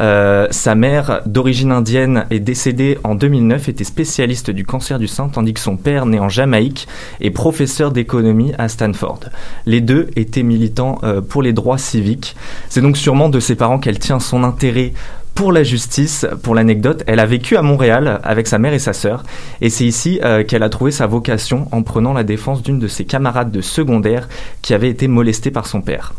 [0.00, 5.28] Euh, sa mère, d'origine indienne, est décédée en 2009, était spécialiste du cancer du sein,
[5.28, 6.88] tandis que son père, né en Jamaïque,
[7.20, 8.23] est professeur d'économie
[8.58, 9.20] à Stanford.
[9.66, 12.36] Les deux étaient militants euh, pour les droits civiques.
[12.68, 14.92] C'est donc sûrement de ses parents qu'elle tient son intérêt
[15.34, 18.92] pour la justice, pour l'anecdote, elle a vécu à Montréal avec sa mère et sa
[18.92, 19.24] sœur,
[19.60, 22.86] et c'est ici euh, qu'elle a trouvé sa vocation en prenant la défense d'une de
[22.86, 24.28] ses camarades de secondaire
[24.62, 26.14] qui avait été molestée par son père.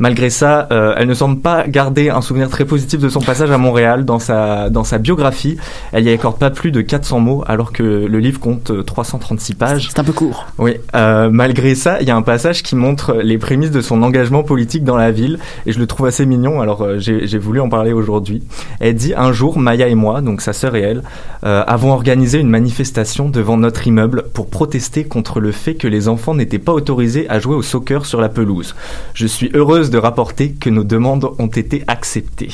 [0.00, 3.50] Malgré ça, euh, elle ne semble pas garder un souvenir très positif de son passage
[3.50, 5.56] à Montréal dans sa, dans sa biographie.
[5.92, 9.54] Elle y accorde pas plus de 400 mots alors que le livre compte euh, 336
[9.54, 9.88] pages.
[9.90, 10.46] C'est un peu court.
[10.58, 14.02] Oui, euh, malgré ça, il y a un passage qui montre les prémices de son
[14.02, 16.60] engagement politique dans la ville et je le trouve assez mignon.
[16.60, 18.42] Alors euh, j'ai voulu en parler aujourd'hui.
[18.80, 21.02] Elle dit un jour, Maya et moi, donc sa sœur et elle,
[21.44, 26.08] euh, avons organisé une manifestation devant notre immeuble pour protester contre le fait que les
[26.08, 28.74] enfants n'étaient pas autorisés à jouer au soccer sur la pelouse.
[29.14, 32.50] Je suis heureuse de rapporter que nos demandes ont été acceptées.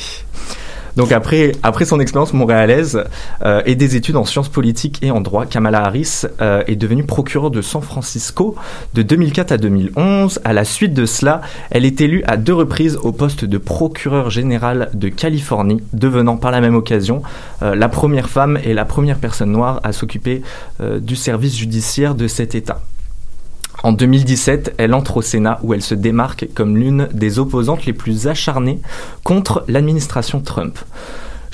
[0.97, 3.03] Donc après, après son expérience montréalaise
[3.45, 7.03] euh, et des études en sciences politiques et en droit, Kamala Harris euh, est devenue
[7.03, 8.55] procureure de San Francisco
[8.95, 10.39] de 2004 à 2011.
[10.43, 14.31] À la suite de cela, elle est élue à deux reprises au poste de procureur
[14.31, 17.21] général de Californie, devenant par la même occasion
[17.61, 20.41] euh, la première femme et la première personne noire à s'occuper
[20.79, 22.81] du service judiciaire de cet État.
[23.83, 27.93] En 2017, elle entre au Sénat où elle se démarque comme l'une des opposantes les
[27.93, 28.79] plus acharnées
[29.23, 30.79] contre l'administration Trump.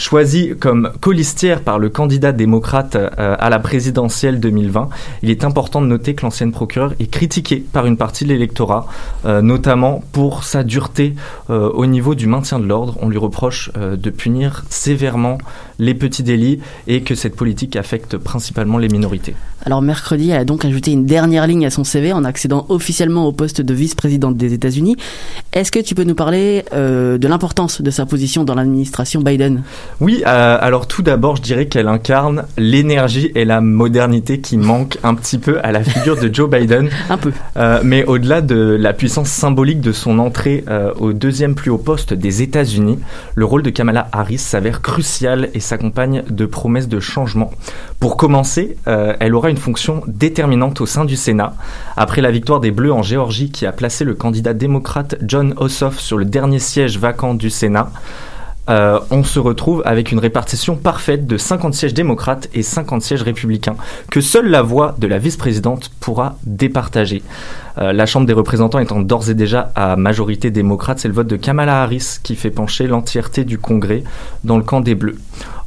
[0.03, 4.89] Choisie comme colistière par le candidat démocrate euh, à la présidentielle 2020,
[5.21, 8.85] il est important de noter que l'ancienne procureure est critiquée par une partie de l'électorat,
[9.25, 11.15] euh, notamment pour sa dureté
[11.49, 12.97] euh, au niveau du maintien de l'ordre.
[13.01, 15.37] On lui reproche de punir sévèrement
[15.79, 19.35] les petits délits et que cette politique affecte principalement les minorités.
[19.65, 23.25] Alors mercredi, elle a donc ajouté une dernière ligne à son CV en accédant officiellement
[23.25, 24.97] au poste de vice-présidente des États-Unis.
[25.53, 29.63] Est-ce que tu peux nous parler de l'importance de sa position dans l'administration Biden?
[29.99, 34.97] Oui, euh, alors tout d'abord, je dirais qu'elle incarne l'énergie et la modernité qui manquent
[35.03, 36.89] un petit peu à la figure de Joe Biden.
[37.09, 37.31] Un peu.
[37.57, 41.77] Euh, mais au-delà de la puissance symbolique de son entrée euh, au deuxième plus haut
[41.77, 42.99] poste des États-Unis,
[43.35, 47.51] le rôle de Kamala Harris s'avère crucial et s'accompagne de promesses de changement.
[47.99, 51.53] Pour commencer, elle aura une fonction déterminante au sein du Sénat.
[51.95, 55.99] Après la victoire des Bleus en Géorgie qui a placé le candidat démocrate John Ossoff
[55.99, 57.91] sur le dernier siège vacant du Sénat,
[58.69, 63.21] euh, on se retrouve avec une répartition parfaite de 50 sièges démocrates et 50 sièges
[63.21, 63.75] républicains,
[64.09, 67.23] que seule la voix de la vice-présidente pourra départager.
[67.77, 71.27] Euh, la Chambre des représentants étant d'ores et déjà à majorité démocrate, c'est le vote
[71.27, 74.03] de Kamala Harris qui fait pencher l'entièreté du Congrès
[74.43, 75.17] dans le camp des Bleus.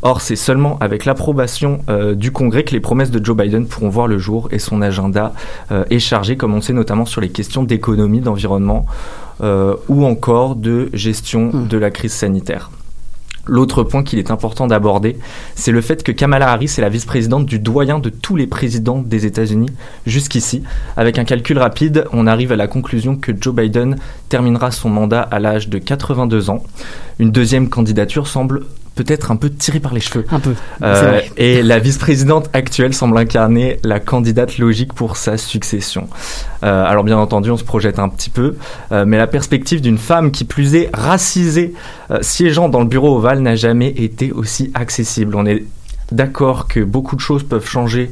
[0.02, 3.88] Or, c'est seulement avec l'approbation euh, du Congrès que les promesses de Joe Biden pourront
[3.88, 5.32] voir le jour et son agenda
[5.72, 8.86] euh, est chargé, comme on sait notamment sur les questions d'économie, d'environnement
[9.42, 11.68] euh, ou encore de gestion Hmm.
[11.68, 12.70] de la crise sanitaire.
[13.46, 15.16] L'autre point qu'il est important d'aborder,
[15.54, 18.98] c'est le fait que Kamala Harris est la vice-présidente du doyen de tous les présidents
[18.98, 19.70] des États-Unis
[20.04, 20.64] jusqu'ici.
[20.96, 23.96] Avec un calcul rapide, on arrive à la conclusion que Joe Biden
[24.28, 26.64] terminera son mandat à l'âge de 82 ans.
[27.18, 28.62] Une deuxième candidature semble
[28.96, 30.24] peut-être un peu tiré par les cheveux.
[30.32, 30.54] Un peu.
[30.82, 36.08] Euh, et la vice-présidente actuelle semble incarner la candidate logique pour sa succession.
[36.64, 38.56] Euh, alors bien entendu, on se projette un petit peu,
[38.90, 41.74] euh, mais la perspective d'une femme qui plus est racisée
[42.22, 45.36] siégeant dans le bureau ovale n'a jamais été aussi accessible.
[45.36, 45.64] On est
[46.10, 48.10] d'accord que beaucoup de choses peuvent changer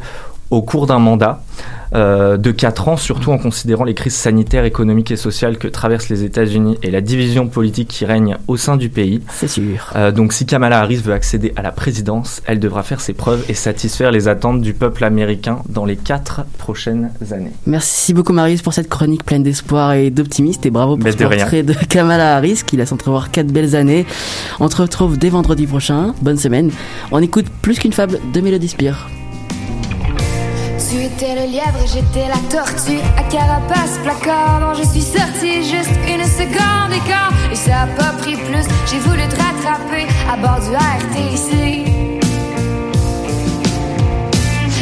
[0.51, 1.43] au cours d'un mandat
[1.95, 6.09] euh, de 4 ans, surtout en considérant les crises sanitaires, économiques et sociales que traversent
[6.09, 9.21] les États-Unis et la division politique qui règne au sein du pays.
[9.31, 9.93] C'est sûr.
[9.95, 13.45] Euh, donc si Kamala Harris veut accéder à la présidence, elle devra faire ses preuves
[13.49, 17.53] et satisfaire les attentes du peuple américain dans les 4 prochaines années.
[17.67, 21.17] Merci beaucoup Marius pour cette chronique pleine d'espoir et d'optimisme et bravo pour Mais ce
[21.17, 21.39] de rien.
[21.39, 24.05] portrait de Kamala Harris qui laisse entrevoir quatre belles années.
[24.59, 26.15] On te retrouve dès vendredi prochain.
[26.23, 26.71] Bonne semaine.
[27.13, 29.09] On écoute plus qu'une fable de Mélodie Spire.
[30.91, 34.61] Tu étais le lièvre j'étais la tortue à carapace placard.
[34.61, 37.33] Non, je suis sortie juste une seconde et quart.
[37.51, 38.67] Et ça a pas pris plus.
[38.91, 41.85] J'ai voulu te rattraper à bord du RTC.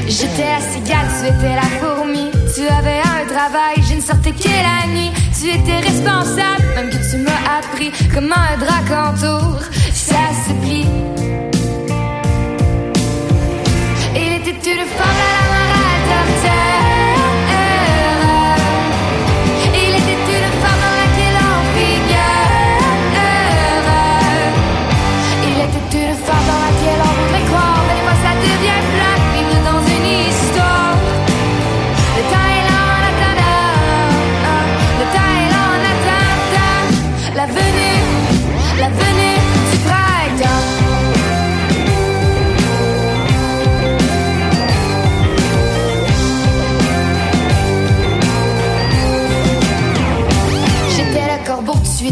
[0.09, 2.31] J'étais la cigale, tu étais la fourmi.
[2.55, 5.13] Tu avais un travail, je ne sortais que la nuit.
[5.39, 9.61] Tu étais responsable, même que tu m'as appris comment un drac entoure.
[9.95, 10.87] Ça se plie.
[14.15, 15.42] Il était une femme à la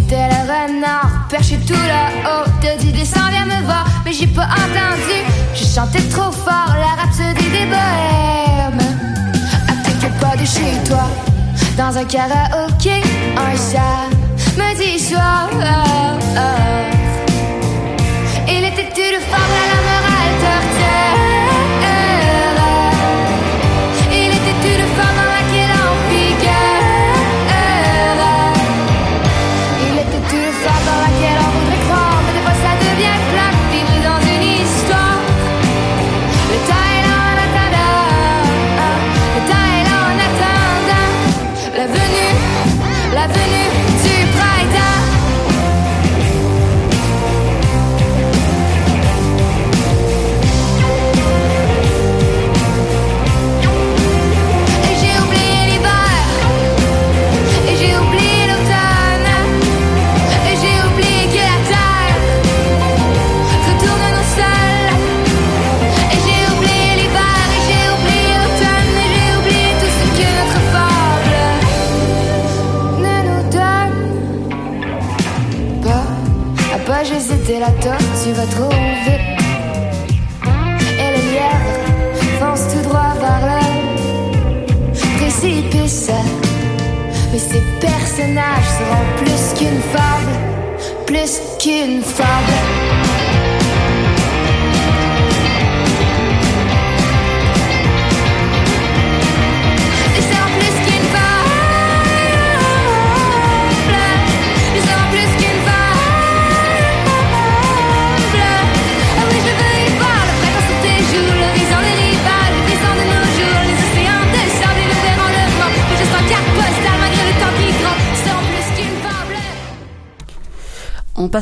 [0.01, 4.45] étais le renard Perché tout là-haut, t'as dit descends, viens me voir Mais j'ai pas
[4.47, 5.19] entendu,
[5.55, 8.81] je chantais trop fort La rhapsodie des bohèmes.
[9.69, 11.05] À quelques pas de chez toi
[11.77, 13.03] Dans un karaoké,
[13.37, 15.49] un samedi soir.
[18.49, 19.60] Il était une femme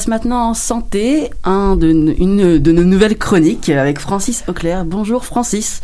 [0.09, 4.85] maintenant en santé, un de, une de nos nouvelles chroniques avec Francis Auclair.
[4.85, 5.83] Bonjour Francis.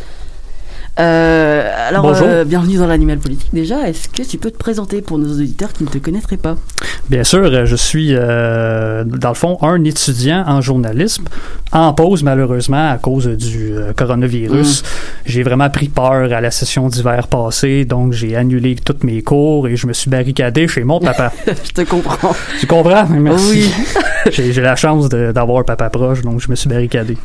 [1.00, 2.26] Euh, alors, Bonjour.
[2.28, 3.48] euh, bienvenue dans l'animal politique.
[3.52, 6.56] Déjà, est-ce que tu peux te présenter pour nos auditeurs qui ne te connaîtraient pas?
[7.10, 11.24] Bien sûr, euh, je suis, euh, dans le fond, un étudiant en journalisme,
[11.74, 14.82] en pause malheureusement à cause du euh, coronavirus.
[15.26, 19.68] J'ai vraiment pris peur à la session d'hiver passée, donc j'ai annulé tous mes cours
[19.68, 21.32] et je me suis barricadé chez mon papa.
[21.64, 22.34] Je te comprends.
[22.60, 23.06] tu comprends?
[23.08, 23.44] Merci.
[23.50, 23.70] Oui.
[24.32, 27.16] j'ai la chance d'avoir un papa proche, donc je me suis barricadé.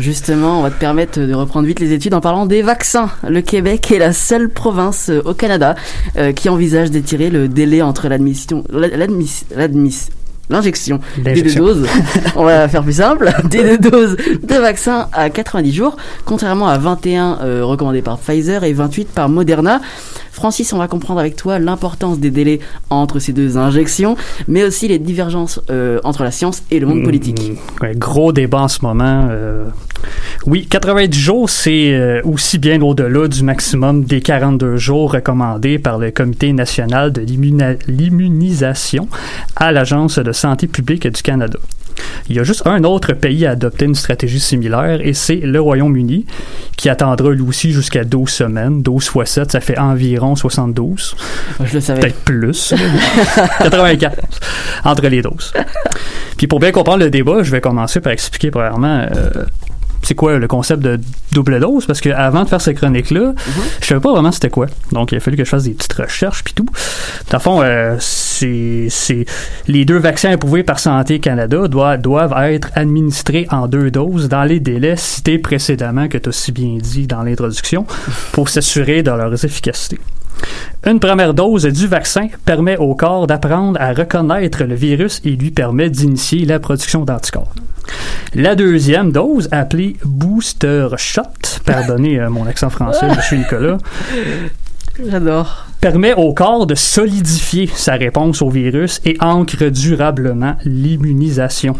[0.00, 3.10] Justement, on va te permettre de reprendre vite les études en parlant des vaccins.
[3.28, 5.74] Le Québec est la seule province euh, au Canada
[6.16, 10.08] euh, qui envisage d'étirer le délai entre l'admission, l'admis, l'admis,
[10.50, 11.86] l'injection des deux doses.
[12.36, 13.30] on va faire plus simple.
[13.44, 18.64] Des deux doses de vaccin à 90 jours, contrairement à 21 euh, recommandés par Pfizer
[18.64, 19.80] et 28 par Moderna.
[20.32, 24.16] Francis, on va comprendre avec toi l'importance des délais entre ces deux injections,
[24.48, 27.40] mais aussi les divergences euh, entre la science et le monde politique.
[27.40, 29.28] Mm, ouais, gros débat en ce moment.
[29.30, 29.64] euh.
[30.46, 35.98] Oui, 90 jours, c'est euh, aussi bien au-delà du maximum des 42 jours recommandés par
[35.98, 37.20] le Comité national de
[37.88, 39.08] l'immunisation
[39.56, 41.58] à l'Agence de santé publique du Canada.
[42.28, 45.60] Il y a juste un autre pays à adopter une stratégie similaire et c'est le
[45.60, 46.26] Royaume-Uni
[46.76, 48.82] qui attendra lui aussi jusqu'à 12 semaines.
[48.82, 51.16] 12 fois 7, ça fait environ 72.
[51.64, 52.00] Je le savais.
[52.00, 52.74] Peut-être plus.
[53.58, 54.16] 84
[54.84, 55.52] entre les doses.
[56.36, 59.44] Puis pour bien comprendre le débat, je vais commencer par expliquer premièrement euh,
[60.02, 60.98] c'est quoi le concept de
[61.32, 61.86] double dose?
[61.86, 63.32] Parce que avant de faire cette chronique là,
[63.80, 64.66] je savais pas vraiment c'était quoi.
[64.92, 66.66] Donc il a fallu que je fasse des petites recherches puis tout.
[67.30, 67.96] Dans le fond, euh,
[68.40, 69.24] c'est c'est
[69.68, 74.44] les deux vaccins approuvés par Santé Canada doivent doivent être administrés en deux doses dans
[74.44, 77.86] les délais cités précédemment que tu as si bien dit dans l'introduction
[78.32, 79.98] pour s'assurer de leur efficacité.
[80.86, 85.50] Une première dose du vaccin permet au corps d'apprendre à reconnaître le virus et lui
[85.50, 87.52] permet d'initier la production d'anticorps.
[88.34, 91.22] La deuxième dose, appelée booster shot,
[91.66, 93.78] pardonnez euh, mon accent français, je suis Nicolas,
[94.98, 95.66] J'adore.
[95.80, 101.74] permet au corps de solidifier sa réponse au virus et ancre durablement l'immunisation.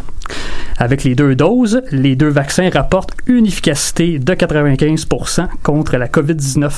[0.79, 6.71] Avec les deux doses, les deux vaccins rapportent une efficacité de 95% contre la COVID-19.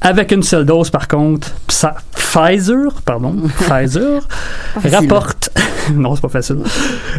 [0.00, 4.26] Avec une seule dose, par contre, Psa- Pfizer, pardon, Pfizer,
[4.74, 4.94] facile.
[4.94, 5.50] rapporte,
[5.94, 6.58] non, c'est pas facile,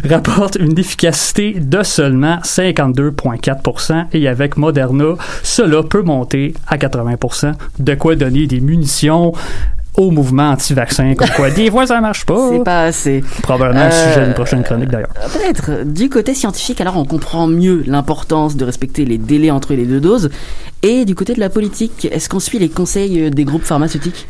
[0.08, 7.94] rapporte une efficacité de seulement 52,4% et avec Moderna, cela peut monter à 80%, de
[7.94, 9.32] quoi donner des munitions
[9.96, 12.48] au mouvement anti-vaccin, comme quoi des fois ça marche pas.
[12.52, 13.24] C'est pas assez.
[13.42, 15.10] Probablement le Euh, sujet d'une prochaine chronique d'ailleurs.
[15.20, 15.70] Euh, Peut-être.
[15.70, 19.86] euh, Du côté scientifique, alors on comprend mieux l'importance de respecter les délais entre les
[19.86, 20.30] deux doses.
[20.82, 24.28] Et du côté de la politique, est-ce qu'on suit les conseils euh, des groupes pharmaceutiques?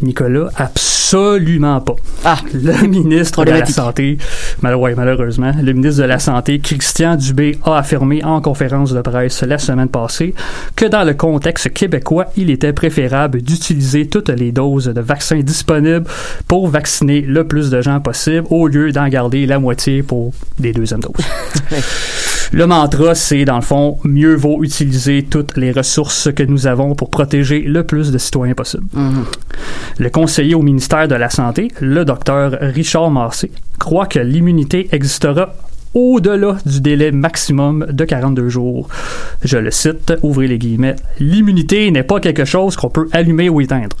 [0.00, 1.96] Nicolas, absolument pas.
[2.24, 3.66] Ah, Le ministre de la.
[3.66, 4.18] Santé,
[4.62, 9.00] mal- ouais, malheureusement, le ministre de la Santé, Christian Dubé, a affirmé en conférence de
[9.00, 10.34] presse la semaine passée
[10.76, 16.06] que dans le contexte québécois, il était préférable d'utiliser toutes les doses de vaccins disponibles
[16.48, 20.72] pour vacciner le plus de gens possible au lieu d'en garder la moitié pour des
[20.72, 21.14] deuxièmes doses.
[22.52, 26.94] Le mantra, c'est dans le fond, mieux vaut utiliser toutes les ressources que nous avons
[26.94, 28.86] pour protéger le plus de citoyens possible.
[28.92, 29.24] Mhm.
[29.98, 35.54] Le conseiller au ministère de la Santé, le docteur Richard Massé, croit que l'immunité existera
[35.94, 38.88] au-delà du délai maximum de 42 jours.
[39.42, 43.60] Je le cite, ouvrez les guillemets, l'immunité n'est pas quelque chose qu'on peut allumer ou
[43.60, 43.96] éteindre.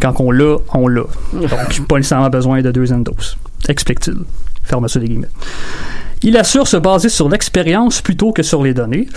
[0.00, 1.04] Quand on l'a, on l'a.
[1.32, 3.36] Donc, pas nécessairement besoin de deuxième dose.
[3.68, 4.16] Explique-t-il.
[4.64, 5.28] Ferme ça les guillemets.
[6.24, 9.08] Il assure se baser sur l'expérience plutôt que sur les données.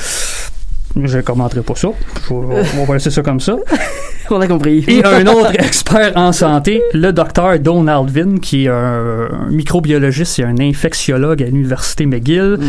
[1.04, 1.90] Je commenterai pas ça.
[2.32, 3.58] On va laisser ça comme ça.
[4.30, 4.86] on a compris.
[4.88, 10.44] Et un autre expert en santé, le docteur Donald Vin, qui est un, microbiologiste et
[10.44, 12.60] un infectiologue à l'université McGill,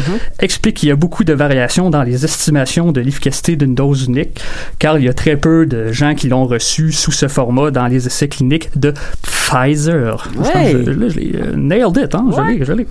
[0.40, 4.40] explique qu'il y a beaucoup de variations dans les estimations de l'efficacité d'une dose unique,
[4.78, 7.86] car il y a très peu de gens qui l'ont reçu sous ce format dans
[7.86, 10.28] les essais cliniques de Pfizer.
[10.36, 10.72] Ouais.
[10.72, 12.26] Je, là, je l'ai euh, nailed it, hein?
[12.36, 12.86] Je l'ai, je l'ai.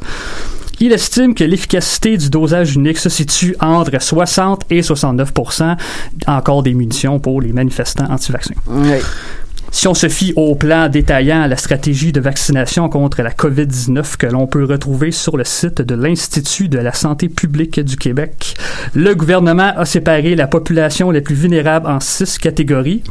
[0.80, 5.32] Il estime que l'efficacité du dosage unique se situe entre 60 et 69
[6.28, 8.56] encore des munitions pour les manifestants anti-vaccins.
[9.72, 14.26] Si on se fie au plan détaillant la stratégie de vaccination contre la COVID-19 que
[14.26, 18.56] l'on peut retrouver sur le site de l'Institut de la santé publique du Québec,
[18.94, 23.04] le gouvernement a séparé la population la plus vulnérable en six catégories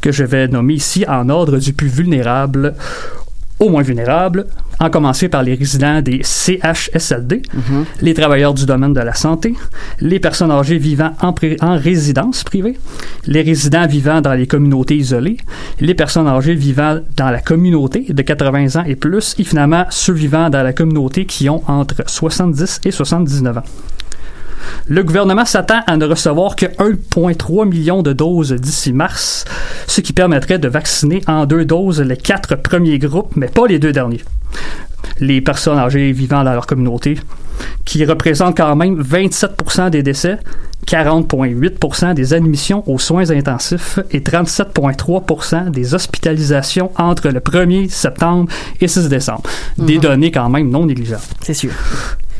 [0.00, 2.74] que je vais nommer ici en ordre du plus vulnérable
[3.60, 4.46] au moins vulnérable,
[4.80, 7.42] en commencer par les résidents des CHSLD,
[8.00, 9.54] les travailleurs du domaine de la santé,
[10.00, 12.78] les personnes âgées vivant en, en résidence privée,
[13.26, 15.36] les résidents vivant dans les communautés isolées,
[15.80, 20.14] les personnes âgées vivant dans la communauté de 80 ans et plus, et finalement ceux
[20.14, 23.62] vivant dans la communauté qui ont entre 70 et 79 ans.
[24.86, 29.44] Le gouvernement s'attend à ne recevoir que 1,3 million de doses d'ici mars,
[29.86, 33.78] ce qui permettrait de vacciner en deux doses les quatre premiers groupes, mais pas les
[33.78, 34.24] deux derniers.
[35.18, 37.18] Les personnes âgées vivant dans leur communauté,
[37.84, 40.38] qui représentent quand même 27% des décès,
[40.86, 48.50] 40,8% des admissions aux soins intensifs et 37,3% des hospitalisations entre le 1er septembre
[48.80, 49.42] et 6 décembre.
[49.78, 51.22] Des données quand même non négligeables.
[51.42, 51.72] C'est sûr.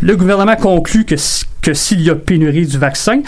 [0.03, 3.21] Le gouvernement conclut que, s'il y a pénurie du vaccin,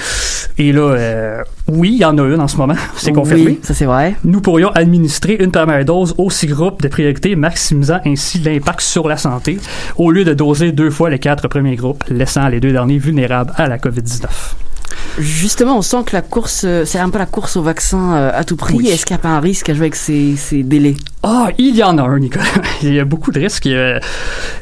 [0.57, 3.45] et là, euh, oui, il y en a une en ce moment, c'est confirmé.
[3.45, 4.17] Oui, ça c'est vrai.
[4.25, 9.07] Nous pourrions administrer une première dose aux six groupes de priorité, maximisant ainsi l'impact sur
[9.07, 9.59] la santé,
[9.97, 13.53] au lieu de doser deux fois les quatre premiers groupes, laissant les deux derniers vulnérables
[13.57, 14.27] à la COVID-19.
[15.19, 18.31] Justement, on sent que la course, euh, c'est un peu la course au vaccin euh,
[18.35, 18.75] à tout prix.
[18.75, 18.89] Oui.
[18.89, 20.95] Est-ce qu'il n'y a pas un risque à jouer avec ces, ces délais?
[21.23, 22.45] Ah, il y en a un, Nicolas.
[22.83, 23.67] Il y a beaucoup de risques.
[23.67, 24.01] Euh,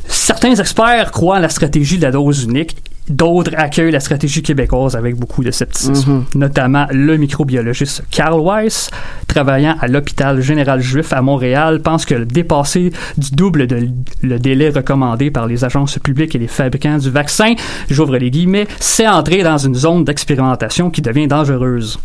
[0.07, 2.76] certains experts croient à la stratégie de la dose unique.
[3.09, 6.12] D'autres accueillent la stratégie québécoise avec beaucoup de scepticisme.
[6.12, 6.24] Mhm.
[6.36, 8.90] Notamment le microbiologiste Carl Weiss,
[9.26, 13.88] travaillant à l'hôpital général juif à Montréal, pense que dépasser du double de
[14.22, 17.55] le délai recommandé par les agences publiques et les fabricants du vaccin,
[17.88, 21.98] j'ouvre les guillemets, c'est entrer dans une zone d'expérimentation qui devient dangereuse.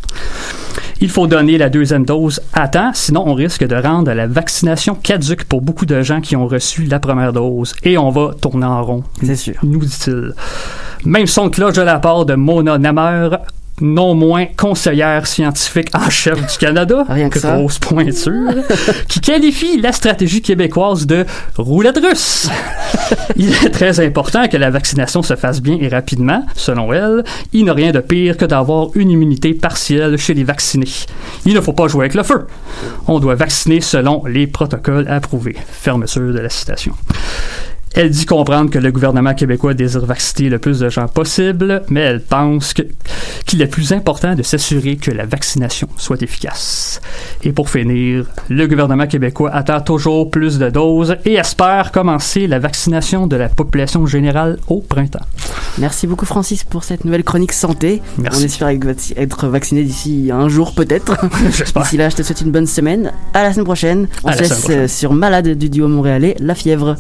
[1.02, 4.96] Il faut donner la deuxième dose à temps, sinon on risque de rendre la vaccination
[4.96, 7.76] caduque pour beaucoup de gens qui ont reçu la première dose.
[7.84, 9.04] Et on va tourner en rond.
[9.22, 9.56] C'est sûr.
[9.64, 10.34] Nous dit-il.
[11.06, 13.30] Même son de cloche de la part de Mona Namer,
[13.80, 17.58] non moins conseillère scientifique en chef du Canada, Rien que ça.
[17.58, 18.52] grosse pointure,
[19.08, 21.26] qui qualifie la stratégie québécoise de
[21.58, 22.50] roulette russe.
[23.36, 27.24] Il est très important que la vaccination se fasse bien et rapidement, selon elle.
[27.54, 30.88] Il n'a rien de pire que d'avoir une immunité partielle chez les vaccinés.
[31.46, 32.48] Il ne faut pas jouer avec le feu.
[33.08, 35.56] On doit vacciner selon les protocoles approuvés.
[35.72, 36.94] Fermeture de la citation.
[37.98, 42.02] Elle dit comprendre que le gouvernement québécois désire vacciner le plus de gens possible, mais
[42.02, 42.74] elle pense
[43.46, 47.00] qu'il est plus important de s'assurer que la vaccination soit efficace.
[47.44, 52.60] Et pour finir, le gouvernement québécois attend toujours plus de doses et espère commencer la
[52.60, 55.26] vaccination de la population générale au printemps.
[55.78, 58.02] Merci beaucoup Francis pour cette nouvelle chronique santé.
[58.18, 58.42] Merci.
[58.42, 58.68] On espère
[59.16, 61.16] être- vacciné d'ici un jour peut-être.
[61.52, 61.84] J'espère.
[61.84, 63.12] D'ici là, je te souhaite une bonne semaine.
[63.34, 64.08] À la semaine prochaine.
[64.26, 66.96] On À se la laisse euh, sur Malade du duo montréalais, La Fièvre.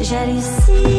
[0.00, 0.97] J'hallucine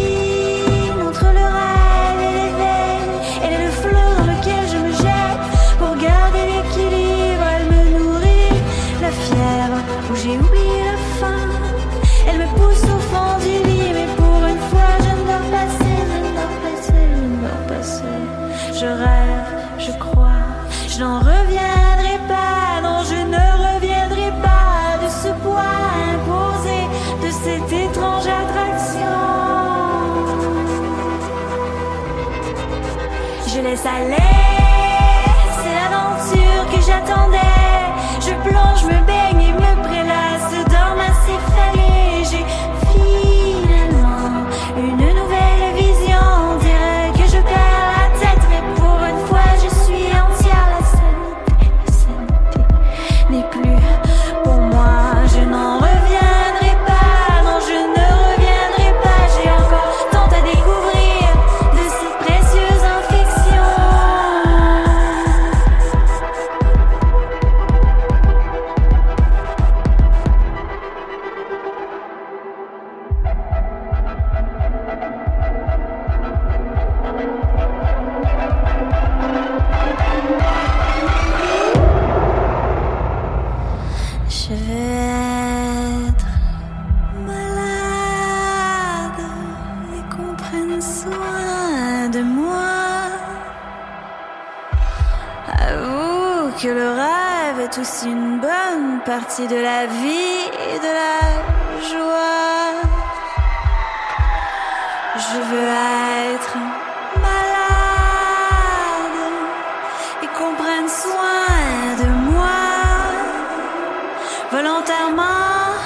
[114.52, 115.78] Volontairement,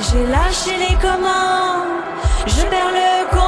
[0.00, 2.02] j'ai lâché les commandes.
[2.46, 3.41] Je perds le contrôle,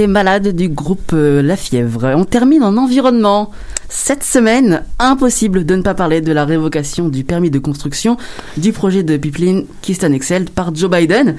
[0.00, 2.12] Malade du groupe euh, La Fièvre.
[2.16, 3.50] On termine en environnement.
[3.94, 8.16] Cette semaine, impossible de ne pas parler de la révocation du permis de construction
[8.56, 11.36] du projet de pipeline Keystone XL par Joe Biden.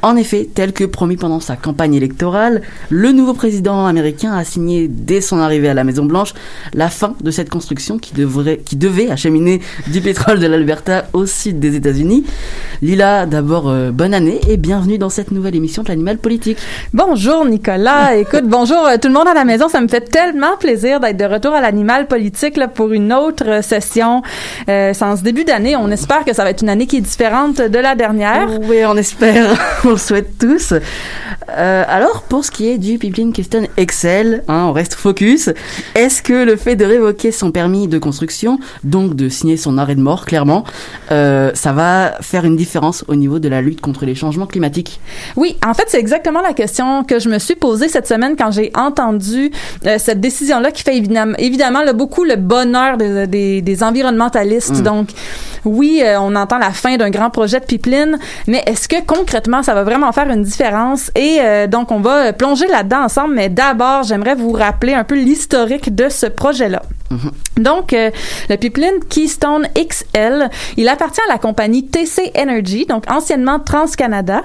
[0.00, 4.88] En effet, tel que promis pendant sa campagne électorale, le nouveau président américain a signé
[4.88, 6.32] dès son arrivée à la Maison Blanche
[6.72, 11.26] la fin de cette construction qui devrait, qui devait acheminer du pétrole de l'Alberta au
[11.26, 12.24] sud des États-Unis.
[12.80, 16.56] Lila, d'abord euh, bonne année et bienvenue dans cette nouvelle émission de l'animal politique.
[16.94, 20.56] Bonjour Nicolas, écoute, bonjour euh, tout le monde à la maison, ça me fait tellement
[20.58, 24.22] plaisir d'être de retour à l'animal politique pour une autre euh, session.
[24.68, 27.00] Euh, en ce début d'année, on espère que ça va être une année qui est
[27.00, 28.48] différente de la dernière.
[28.62, 30.74] Oui, on espère, on le souhaite tous.
[31.48, 35.50] Euh, alors, pour ce qui est du pipeline Keystone Excel, hein, on reste focus.
[35.94, 39.94] Est-ce que le fait de révoquer son permis de construction, donc de signer son arrêt
[39.94, 40.64] de mort, clairement,
[41.10, 45.00] euh, ça va faire une différence au niveau de la lutte contre les changements climatiques?
[45.36, 48.50] Oui, en fait, c'est exactement la question que je me suis posée cette semaine quand
[48.50, 49.50] j'ai entendu
[49.86, 54.80] euh, cette décision-là qui fait évidemment, évidemment là, beaucoup le bonheur des, des, des environnementalistes.
[54.80, 54.82] Mm.
[54.82, 55.08] Donc,
[55.64, 59.74] oui, on entend la fin d'un grand projet de pipeline, mais est-ce que concrètement, ça
[59.74, 61.10] va vraiment faire une différence?
[61.14, 65.16] Et euh, donc, on va plonger là-dedans ensemble, mais d'abord, j'aimerais vous rappeler un peu
[65.16, 66.82] l'historique de ce projet-là.
[67.56, 68.10] Donc, euh,
[68.48, 74.42] le pipeline Keystone XL, il appartient à la compagnie TC Energy, donc anciennement TransCanada,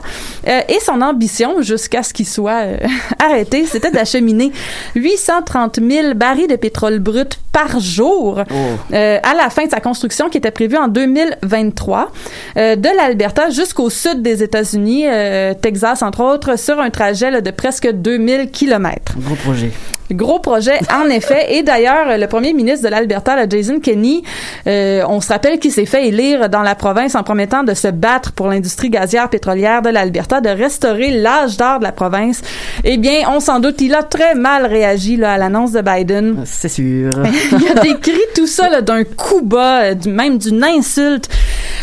[0.47, 2.77] euh, et son ambition, jusqu'à ce qu'il soit euh,
[3.19, 4.51] arrêté, c'était d'acheminer
[4.95, 8.43] 830 000 barils de pétrole brut par jour
[8.91, 12.11] euh, à la fin de sa construction qui était prévue en 2023,
[12.57, 17.39] euh, de l'Alberta jusqu'au sud des États-Unis, euh, Texas entre autres, sur un trajet là,
[17.39, 19.13] de presque 2000 kilomètres.
[19.17, 19.71] Gros projet.
[20.11, 21.55] Gros projet, en effet.
[21.55, 24.21] Et d'ailleurs, le premier ministre de l'Alberta, Jason Kenney,
[24.67, 27.87] euh, on se rappelle qu'il s'est fait élire dans la province en promettant de se
[27.87, 32.41] battre pour l'industrie gazière pétrolière de l'Alberta, de restaurer l'âge d'or de la province.
[32.83, 36.43] Eh bien, on s'en doute, il a très mal réagi là, à l'annonce de Biden.
[36.45, 37.11] C'est sûr.
[37.59, 41.29] il a décrit tout ça d'un coup bas, euh, même d'une insulte.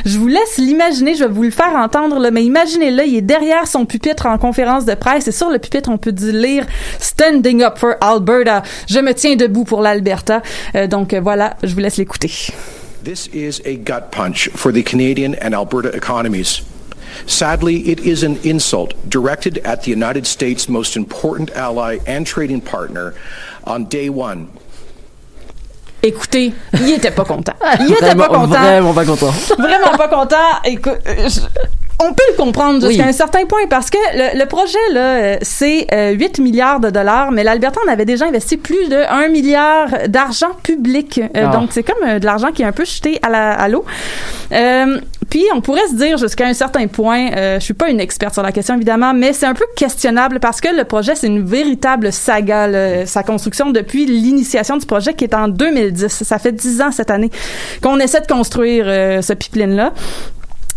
[0.04, 3.22] Je vous laisse l'imaginer, je vais vous le faire entendre, là, mais imaginez-le, il est
[3.22, 6.66] derrière son pupitre en conférence de presse et sur le pupitre, on peut lire
[6.98, 8.62] Standing up for Alberta.
[8.88, 10.42] Je me tiens debout pour l'Alberta.
[10.74, 12.30] Euh, donc euh, voilà, je vous laisse l'écouter.
[13.04, 16.62] This is a gut punch for the Canadian and Alberta economies.
[17.26, 22.60] Sadly, it is an insult directed at the United States' most important ally and trading
[22.60, 23.14] partner
[23.64, 24.48] on day one.
[26.02, 27.52] Écoutez, il était pas content.
[27.80, 28.60] Il était vraiment, pas content.
[28.60, 29.32] Vraiment pas content.
[29.58, 30.36] vraiment pas content.
[30.64, 31.40] Écoute, euh, je-
[32.04, 33.08] on peut le comprendre jusqu'à Oui.
[33.08, 36.90] un certain point parce que le, le projet là, euh, c'est euh, 8 milliards de
[36.90, 41.20] dollars, mais l'Alberta en avait déjà investi plus de 1 milliard d'argent public.
[41.36, 41.56] Euh, Ah.
[41.56, 43.84] Donc c'est comme euh, de l'argent qui est un peu jeté à la- à l'eau.
[44.50, 44.98] Euh,
[45.32, 48.34] puis on pourrait se dire jusqu'à un certain point, euh, je suis pas une experte
[48.34, 51.42] sur la question évidemment, mais c'est un peu questionnable parce que le projet c'est une
[51.42, 56.22] véritable saga, sa construction depuis l'initiation du projet qui est en 2010.
[56.22, 57.30] Ça fait 10 ans cette année
[57.82, 59.94] qu'on essaie de construire euh, ce pipeline là.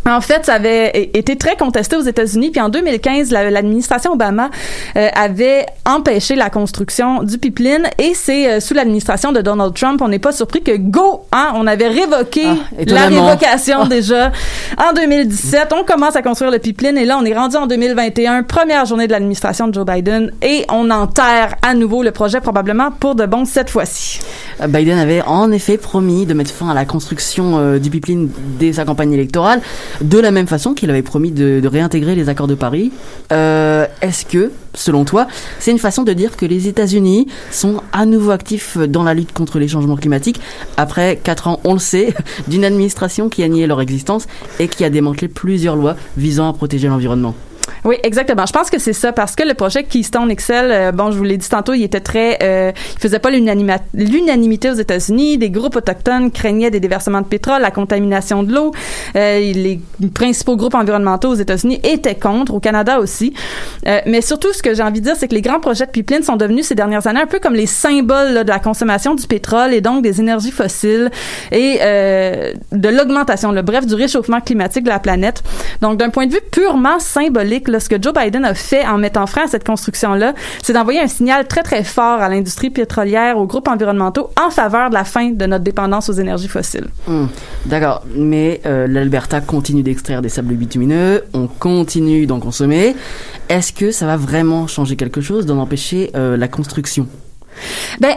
[0.08, 2.52] En fait, ça avait été très contesté aux États-Unis.
[2.52, 4.50] Puis en 2015, la- l'administration Obama
[4.98, 7.88] euh, avait empêché la construction du pipeline.
[7.98, 11.54] Et c'est euh, sous l'administration de Donald Trump, on n'est pas surpris que go, hein,
[11.56, 13.88] on avait révoqué Ah, la révocation Ah.
[13.88, 14.32] déjà
[14.78, 15.74] en 2017.
[15.76, 19.08] On commence à construire le pipeline et là, on est rendu en 2021, première journée
[19.08, 23.26] de l'administration de Joe Biden, et on enterre à nouveau le projet probablement pour de
[23.26, 24.20] bon cette fois-ci.
[24.62, 28.30] Euh, Biden avait en effet promis de mettre fin à la construction euh, du pipeline
[28.60, 29.62] dès sa campagne électorale,
[30.02, 32.92] de la même façon qu'il avait promis de, réintégrer les accords de Paris.
[33.32, 35.28] Euh, Est-ce que, selon toi,
[35.60, 39.34] c'est une façon de dire que les États-Unis sont à nouveau actifs dans la lutte
[39.34, 40.40] contre les changements climatiques
[40.78, 42.14] après quatre ans, on le sait,
[42.48, 44.28] d'une administration qui a nié leur existence
[44.60, 47.36] et qui a démantelé plusieurs lois visant à protéger l'environnement?
[47.86, 48.48] Oui, exactement.
[48.48, 51.24] Je pense que c'est ça parce que le projet Keystone XL, euh, bon, je vous
[51.24, 55.38] l'ai dit tantôt, il était très, euh, il faisait pas l'unanimité aux États-Unis.
[55.38, 58.72] Des groupes autochtones craignaient des déversements de pétrole, la contamination de l'eau.
[59.16, 59.80] Euh, les
[60.16, 63.34] principaux groupes environnementaux aux États-Unis étaient contre, au Canada aussi.
[63.88, 65.92] Euh, mais surtout, ce que j'ai envie de dire, c'est que les grands projets de
[65.92, 69.14] pipeline sont devenus ces dernières années un peu comme les symboles là, de la consommation
[69.14, 71.12] du pétrole et donc des énergies fossiles
[71.52, 75.44] et euh, de l'augmentation, le bref, du réchauffement climatique de la planète.
[75.82, 78.98] Donc, d'un point de vue purement symbolique, là, ce que Joe Biden a fait en
[78.98, 83.38] mettant frein à cette construction-là, c'est d'envoyer un signal très, très fort à l'industrie pétrolière,
[83.38, 86.88] aux groupes environnementaux en faveur de la fin de notre dépendance aux énergies fossiles.
[87.08, 87.26] Hmm,
[87.66, 92.96] D'accord, mais euh, l'Alberta continue d'extraire des sables bitumineux, on continue d'en consommer.
[93.50, 97.08] Est-ce que ça va vraiment changer quelque chose d'en empêcher euh, la construction?
[98.00, 98.16] Ben,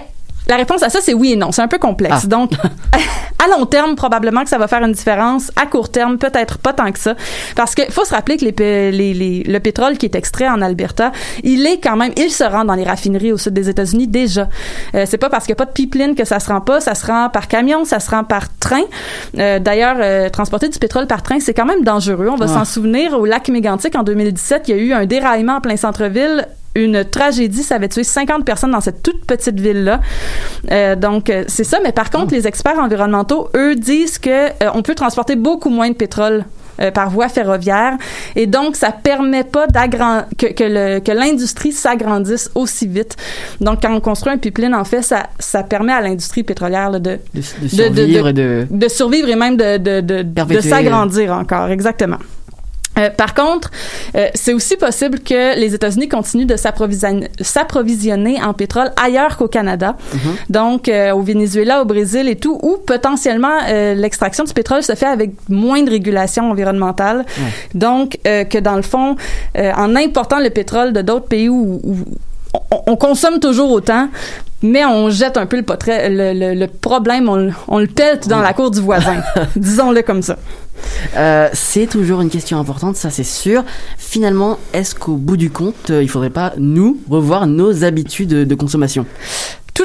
[0.48, 1.52] la réponse à ça, c'est oui et non.
[1.52, 2.22] C'est un peu complexe.
[2.24, 2.26] Ah.
[2.26, 2.52] Donc,
[3.44, 5.50] à long terme, probablement que ça va faire une différence.
[5.56, 7.14] À court terme, peut-être pas tant que ça.
[7.56, 10.60] Parce que faut se rappeler que les, les- les- le pétrole qui est extrait en
[10.62, 14.08] Alberta, il est quand même, il se rend dans les raffineries au sud des États-Unis
[14.08, 14.48] déjà.
[14.94, 16.80] Euh, c'est pas parce qu'il n'y a pas de pipeline que ça se rend pas.
[16.80, 18.82] Ça se rend par camion, ça se rend par train.
[19.38, 22.28] Euh, D'ailleurs, euh, transporter du pétrole par train, c'est quand même dangereux.
[22.30, 23.12] On va s'en souvenir.
[23.18, 27.04] Au lac Mégantic, en 2017, il y a eu un déraillement en plein centre-ville une
[27.04, 27.62] tragédie.
[27.62, 30.00] Ça avait tué 50 personnes dans cette toute petite ville-là.
[30.70, 31.78] Euh, donc, euh, c'est ça.
[31.82, 35.88] Mais par contre, les experts environnementaux, eux, disent que euh, on peut transporter beaucoup moins
[35.90, 36.44] de pétrole
[36.80, 37.94] euh, par voie ferroviaire
[38.36, 40.52] et donc ça permet pas que,
[41.00, 43.16] que l'industrie s'agrandisse aussi vite.
[43.60, 47.00] Donc quand on construit un pipeline en fait ça ça permet à l'industrie pétrolière là,
[47.00, 48.66] de, De, de survivre et de.
[48.70, 52.18] de survivre et même de, s'agrandir encore, exactement.
[52.98, 53.70] Euh, par contre,
[54.16, 59.96] euh, c'est aussi possible que les États-Unis continuent de s'approvisionner en pétrole ailleurs qu'au Canada,
[60.48, 64.94] donc euh, au Venezuela, au Brésil et tout, où potentiellement euh, l'extraction du pétrole se
[64.94, 67.24] fait avec moins de régulation environnementale.
[67.74, 69.16] Donc, euh, que dans le fond,
[69.56, 71.96] euh, en important le pétrole de d'autres pays où, où
[72.54, 74.08] on, on consomme toujours autant,
[74.62, 77.86] mais on jette un peu le, potret- le, le- le problème, on, le- on le
[77.86, 79.22] pète dans la cour du voisin.
[79.56, 80.36] Disons-le comme ça.
[81.16, 83.64] Euh, c'est toujours une question importante, ça c'est sûr.
[83.96, 88.54] Finalement, est-ce qu'au bout du compte, euh, il faudrait pas nous revoir nos habitudes de
[88.54, 89.04] consommation?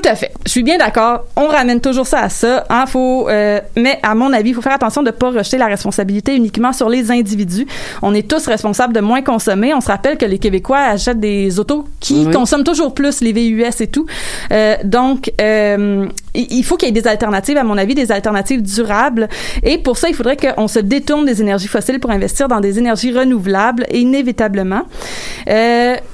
[0.06, 0.32] À fait.
[0.46, 1.26] Je suis bien d'accord.
[1.36, 2.64] On ramène toujours ça à ça.
[2.70, 5.58] Hein, faut, euh, mais à mon avis, il faut faire attention de ne pas rejeter
[5.58, 7.66] la responsabilité uniquement sur les individus.
[8.02, 9.74] On est tous responsables de moins consommer.
[9.74, 12.34] On se rappelle que les Québécois achètent des autos qui Oui.
[12.34, 14.06] consomment toujours plus, les VUS et tout.
[14.52, 18.62] Euh, donc, euh, il faut qu'il y ait des alternatives, à mon avis, des alternatives
[18.62, 19.30] durables.
[19.64, 22.80] Et pour ça, il faudrait qu'on se détourne des énergies fossiles pour investir dans des
[22.80, 24.82] énergies renouvelables, inévitablement.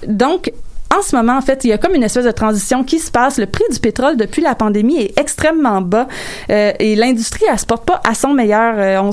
[0.07, 0.51] Donc,
[0.95, 3.11] en ce moment, en fait, il y a comme une espèce de transition qui se
[3.11, 3.37] passe.
[3.37, 6.07] Le prix du pétrole depuis la pandémie est extrêmement bas
[6.49, 8.75] euh, et l'industrie, elle se porte pas à son meilleur.
[8.77, 9.11] Euh, on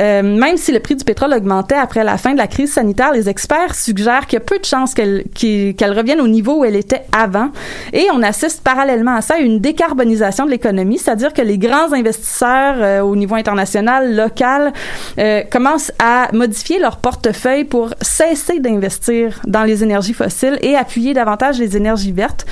[0.00, 3.12] euh, même si le prix du pétrole augmentait après la fin de la crise sanitaire,
[3.12, 6.64] les experts suggèrent qu'il y a peu de chances qu'elle qu'elle revienne au niveau où
[6.64, 7.50] elle était avant.
[7.92, 11.92] Et on assiste parallèlement à ça à une décarbonisation de l'économie, c'est-à-dire que les grands
[11.92, 14.72] investisseurs euh, au niveau international, local,
[15.18, 21.12] euh, commencent à modifier leur portefeuille pour cesser d'investir dans les énergies fossiles et appuyer
[21.12, 22.46] davantage les énergies vertes.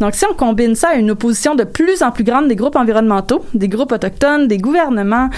[0.00, 2.76] Donc, si on combine ça à une opposition de plus en plus grande des groupes
[2.76, 5.28] environnementaux, des groupes autochtones, des gouvernements,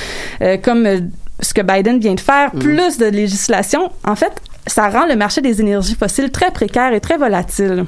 [0.40, 1.00] euh, comme euh,
[1.40, 4.32] ce que Biden vient de faire, plus de législation, en fait,
[4.68, 7.84] ça rend le marché des énergies fossiles très précaire et très volatile.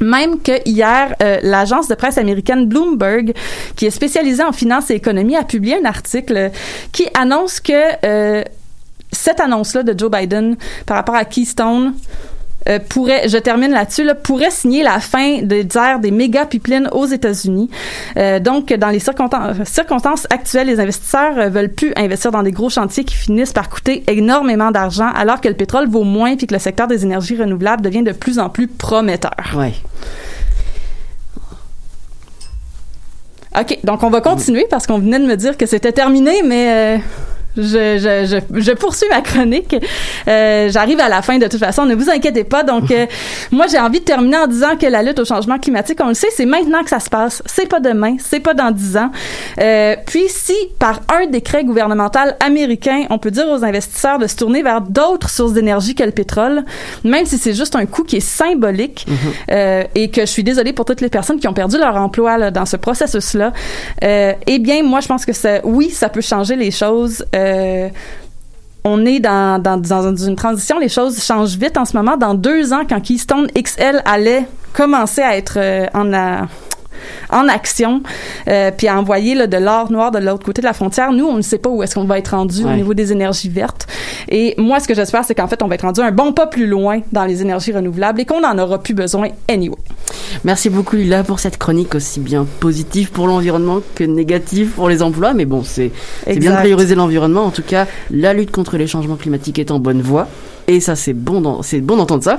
[0.00, 3.34] Même que hier, euh, l'agence de presse américaine Bloomberg,
[3.76, 6.50] qui est spécialisée en finance et économie, a publié un article
[6.92, 7.72] qui annonce que
[8.04, 8.42] euh,
[9.12, 11.94] cette annonce-là de Joe Biden par rapport à Keystone
[12.68, 16.88] euh, pourrait, je termine là-dessus, là, pourrait signer la fin des aires des méga pipelines
[16.92, 17.70] aux États-Unis.
[18.16, 22.52] Euh, donc, dans les circonstances, circonstances actuelles, les investisseurs euh, veulent plus investir dans des
[22.52, 26.46] gros chantiers qui finissent par coûter énormément d'argent, alors que le pétrole vaut moins puis
[26.46, 29.32] que le secteur des énergies renouvelables devient de plus en plus prometteur.
[29.56, 29.72] Ouais.
[33.58, 36.96] OK, donc on va continuer parce qu'on venait de me dire que c'était terminé, mais
[36.96, 36.98] euh,
[37.56, 37.62] je,
[37.98, 39.76] je, je, je poursuis ma chronique.
[40.28, 42.62] Euh, J'arrive à la fin de toute façon, ne vous inquiétez pas.
[42.62, 43.06] Donc, euh,
[43.52, 46.14] moi, j'ai envie de terminer en disant que la lutte au changement climatique, on le
[46.14, 47.42] sait, c'est maintenant que ça se passe.
[47.46, 49.10] C'est pas demain, c'est pas dans dix ans.
[49.60, 54.36] Euh, puis, si par un décret gouvernemental américain, on peut dire aux investisseurs de se
[54.36, 56.64] tourner vers d'autres sources d'énergie que le pétrole,
[57.04, 59.06] même si c'est juste un coût qui est symbolique,
[59.50, 62.38] euh, et que je suis désolée pour toutes les personnes qui ont perdu leur emploi
[62.38, 63.52] là, dans ce processus-là,
[64.04, 67.24] euh, eh bien, moi, je pense que ça, oui, ça peut changer les choses.
[67.42, 67.88] Euh,
[68.84, 72.16] on est dans, dans, une transition, les choses changent vite en ce moment.
[72.16, 76.48] Dans deux ans, quand Keystone XL allait commencer à être euh, en, a-
[77.30, 78.02] en action,
[78.48, 81.26] euh, puis à envoyer là, de l'or noir de l'autre côté de la frontière, nous,
[81.26, 83.86] on ne sait pas où est-ce qu'on va être rendu au niveau des énergies vertes.
[84.28, 86.46] Et moi, ce que j'espère, c'est qu'en fait, on va être rendu un bon pas
[86.46, 89.76] plus loin dans les énergies renouvelables et qu'on n'en aura plus besoin anyway.
[90.44, 95.02] Merci beaucoup Lila pour cette chronique aussi bien positive pour l'environnement que négative pour les
[95.02, 95.34] emplois.
[95.34, 95.90] Mais bon, c'est
[96.38, 97.44] bien de prioriser l'environnement.
[97.44, 100.28] En tout cas, la lutte contre les changements climatiques est en bonne voie.
[100.68, 102.38] Et ça, c'est bon d'en- c'est bon d'entendre ça.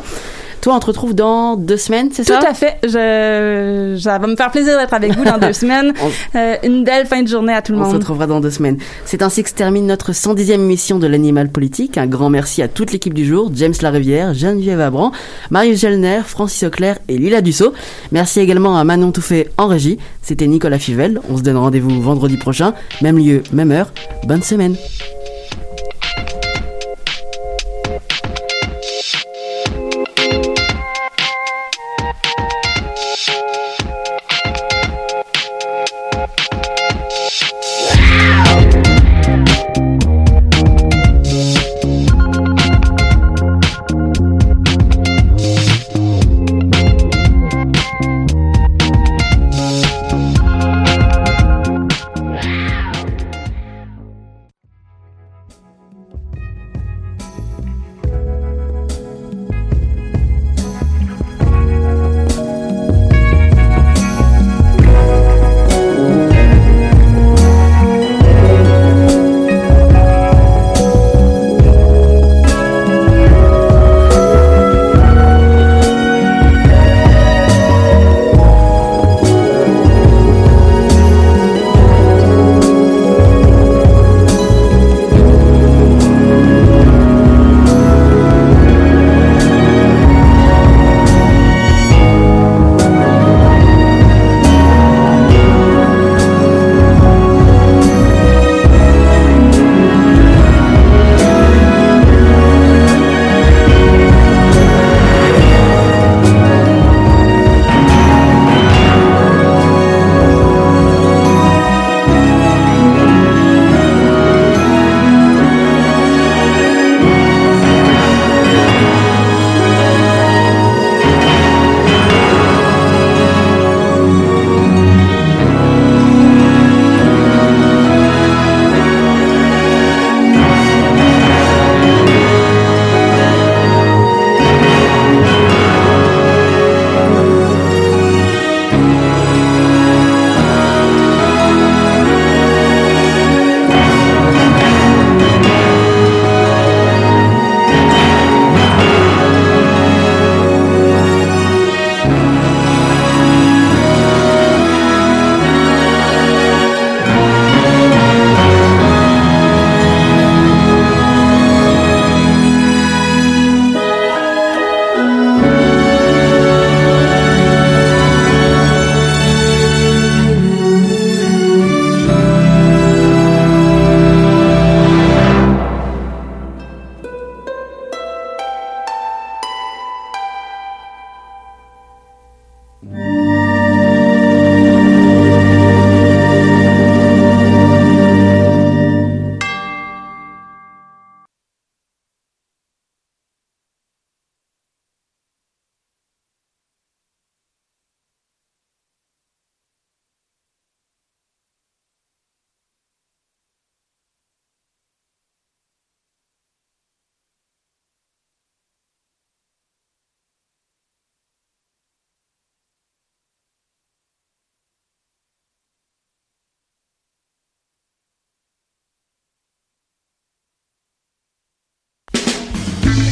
[0.64, 2.78] Toi, on te retrouve dans deux semaines, c'est Tout ça à fait.
[2.84, 5.92] Je, ça va me faire plaisir d'être avec vous dans deux semaines.
[6.38, 7.96] Euh, une belle fin de journée à tout le On se monde.
[7.98, 8.78] retrouvera dans deux semaines.
[9.04, 11.98] C'est ainsi que se termine notre 110e émission de l'Animal Politique.
[11.98, 15.12] Un grand merci à toute l'équipe du jour, James Larivière, Geneviève Abran,
[15.52, 17.74] Marius Gelner, Francis Auclair et Lila Dussault.
[18.14, 19.98] Merci également à Manon Touffet en régie.
[20.22, 21.20] C'était Nicolas Fivel.
[21.30, 23.92] On se donne rendez-vous vendredi prochain, même lieu, même heure.
[24.26, 24.78] Bonne semaine.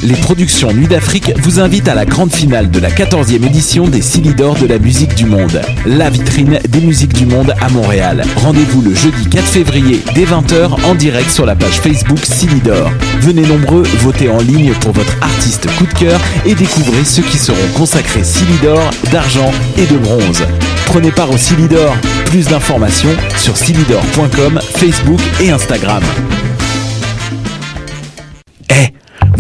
[0.04, 4.02] Les productions Nuit d'Afrique vous invitent à la grande finale de la 14e édition des
[4.02, 5.62] Silidor de la musique du monde.
[5.86, 8.24] La vitrine des musiques du monde à Montréal.
[8.38, 12.92] Rendez-vous le jeudi 4 février dès 20h en direct sur la page Facebook Silidor.
[13.20, 17.38] Venez nombreux, votez en ligne pour votre artiste coup de cœur et découvrez ceux qui
[17.38, 20.44] seront consacrés Silidor, d'argent et de bronze.
[20.86, 21.96] Prenez part au Silidor.
[22.26, 26.04] Plus d'informations sur silidor.com, Facebook et Instagram.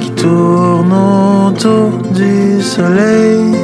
[0.00, 0.92] qui tourne
[1.46, 3.54] autour du soleil.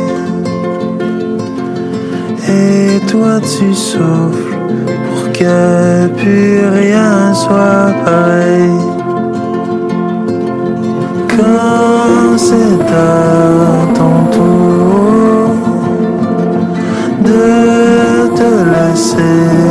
[2.48, 4.56] Et toi tu souffles
[5.10, 8.70] pour que plus rien soit pareil.
[11.28, 15.50] Quand c'est à ton tour
[17.24, 19.65] de te laisser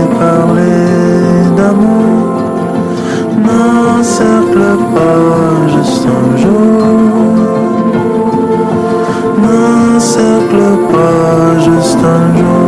[4.55, 6.81] n'encercle pas juste un jour.
[9.41, 12.64] N'encercle pas juste un jour.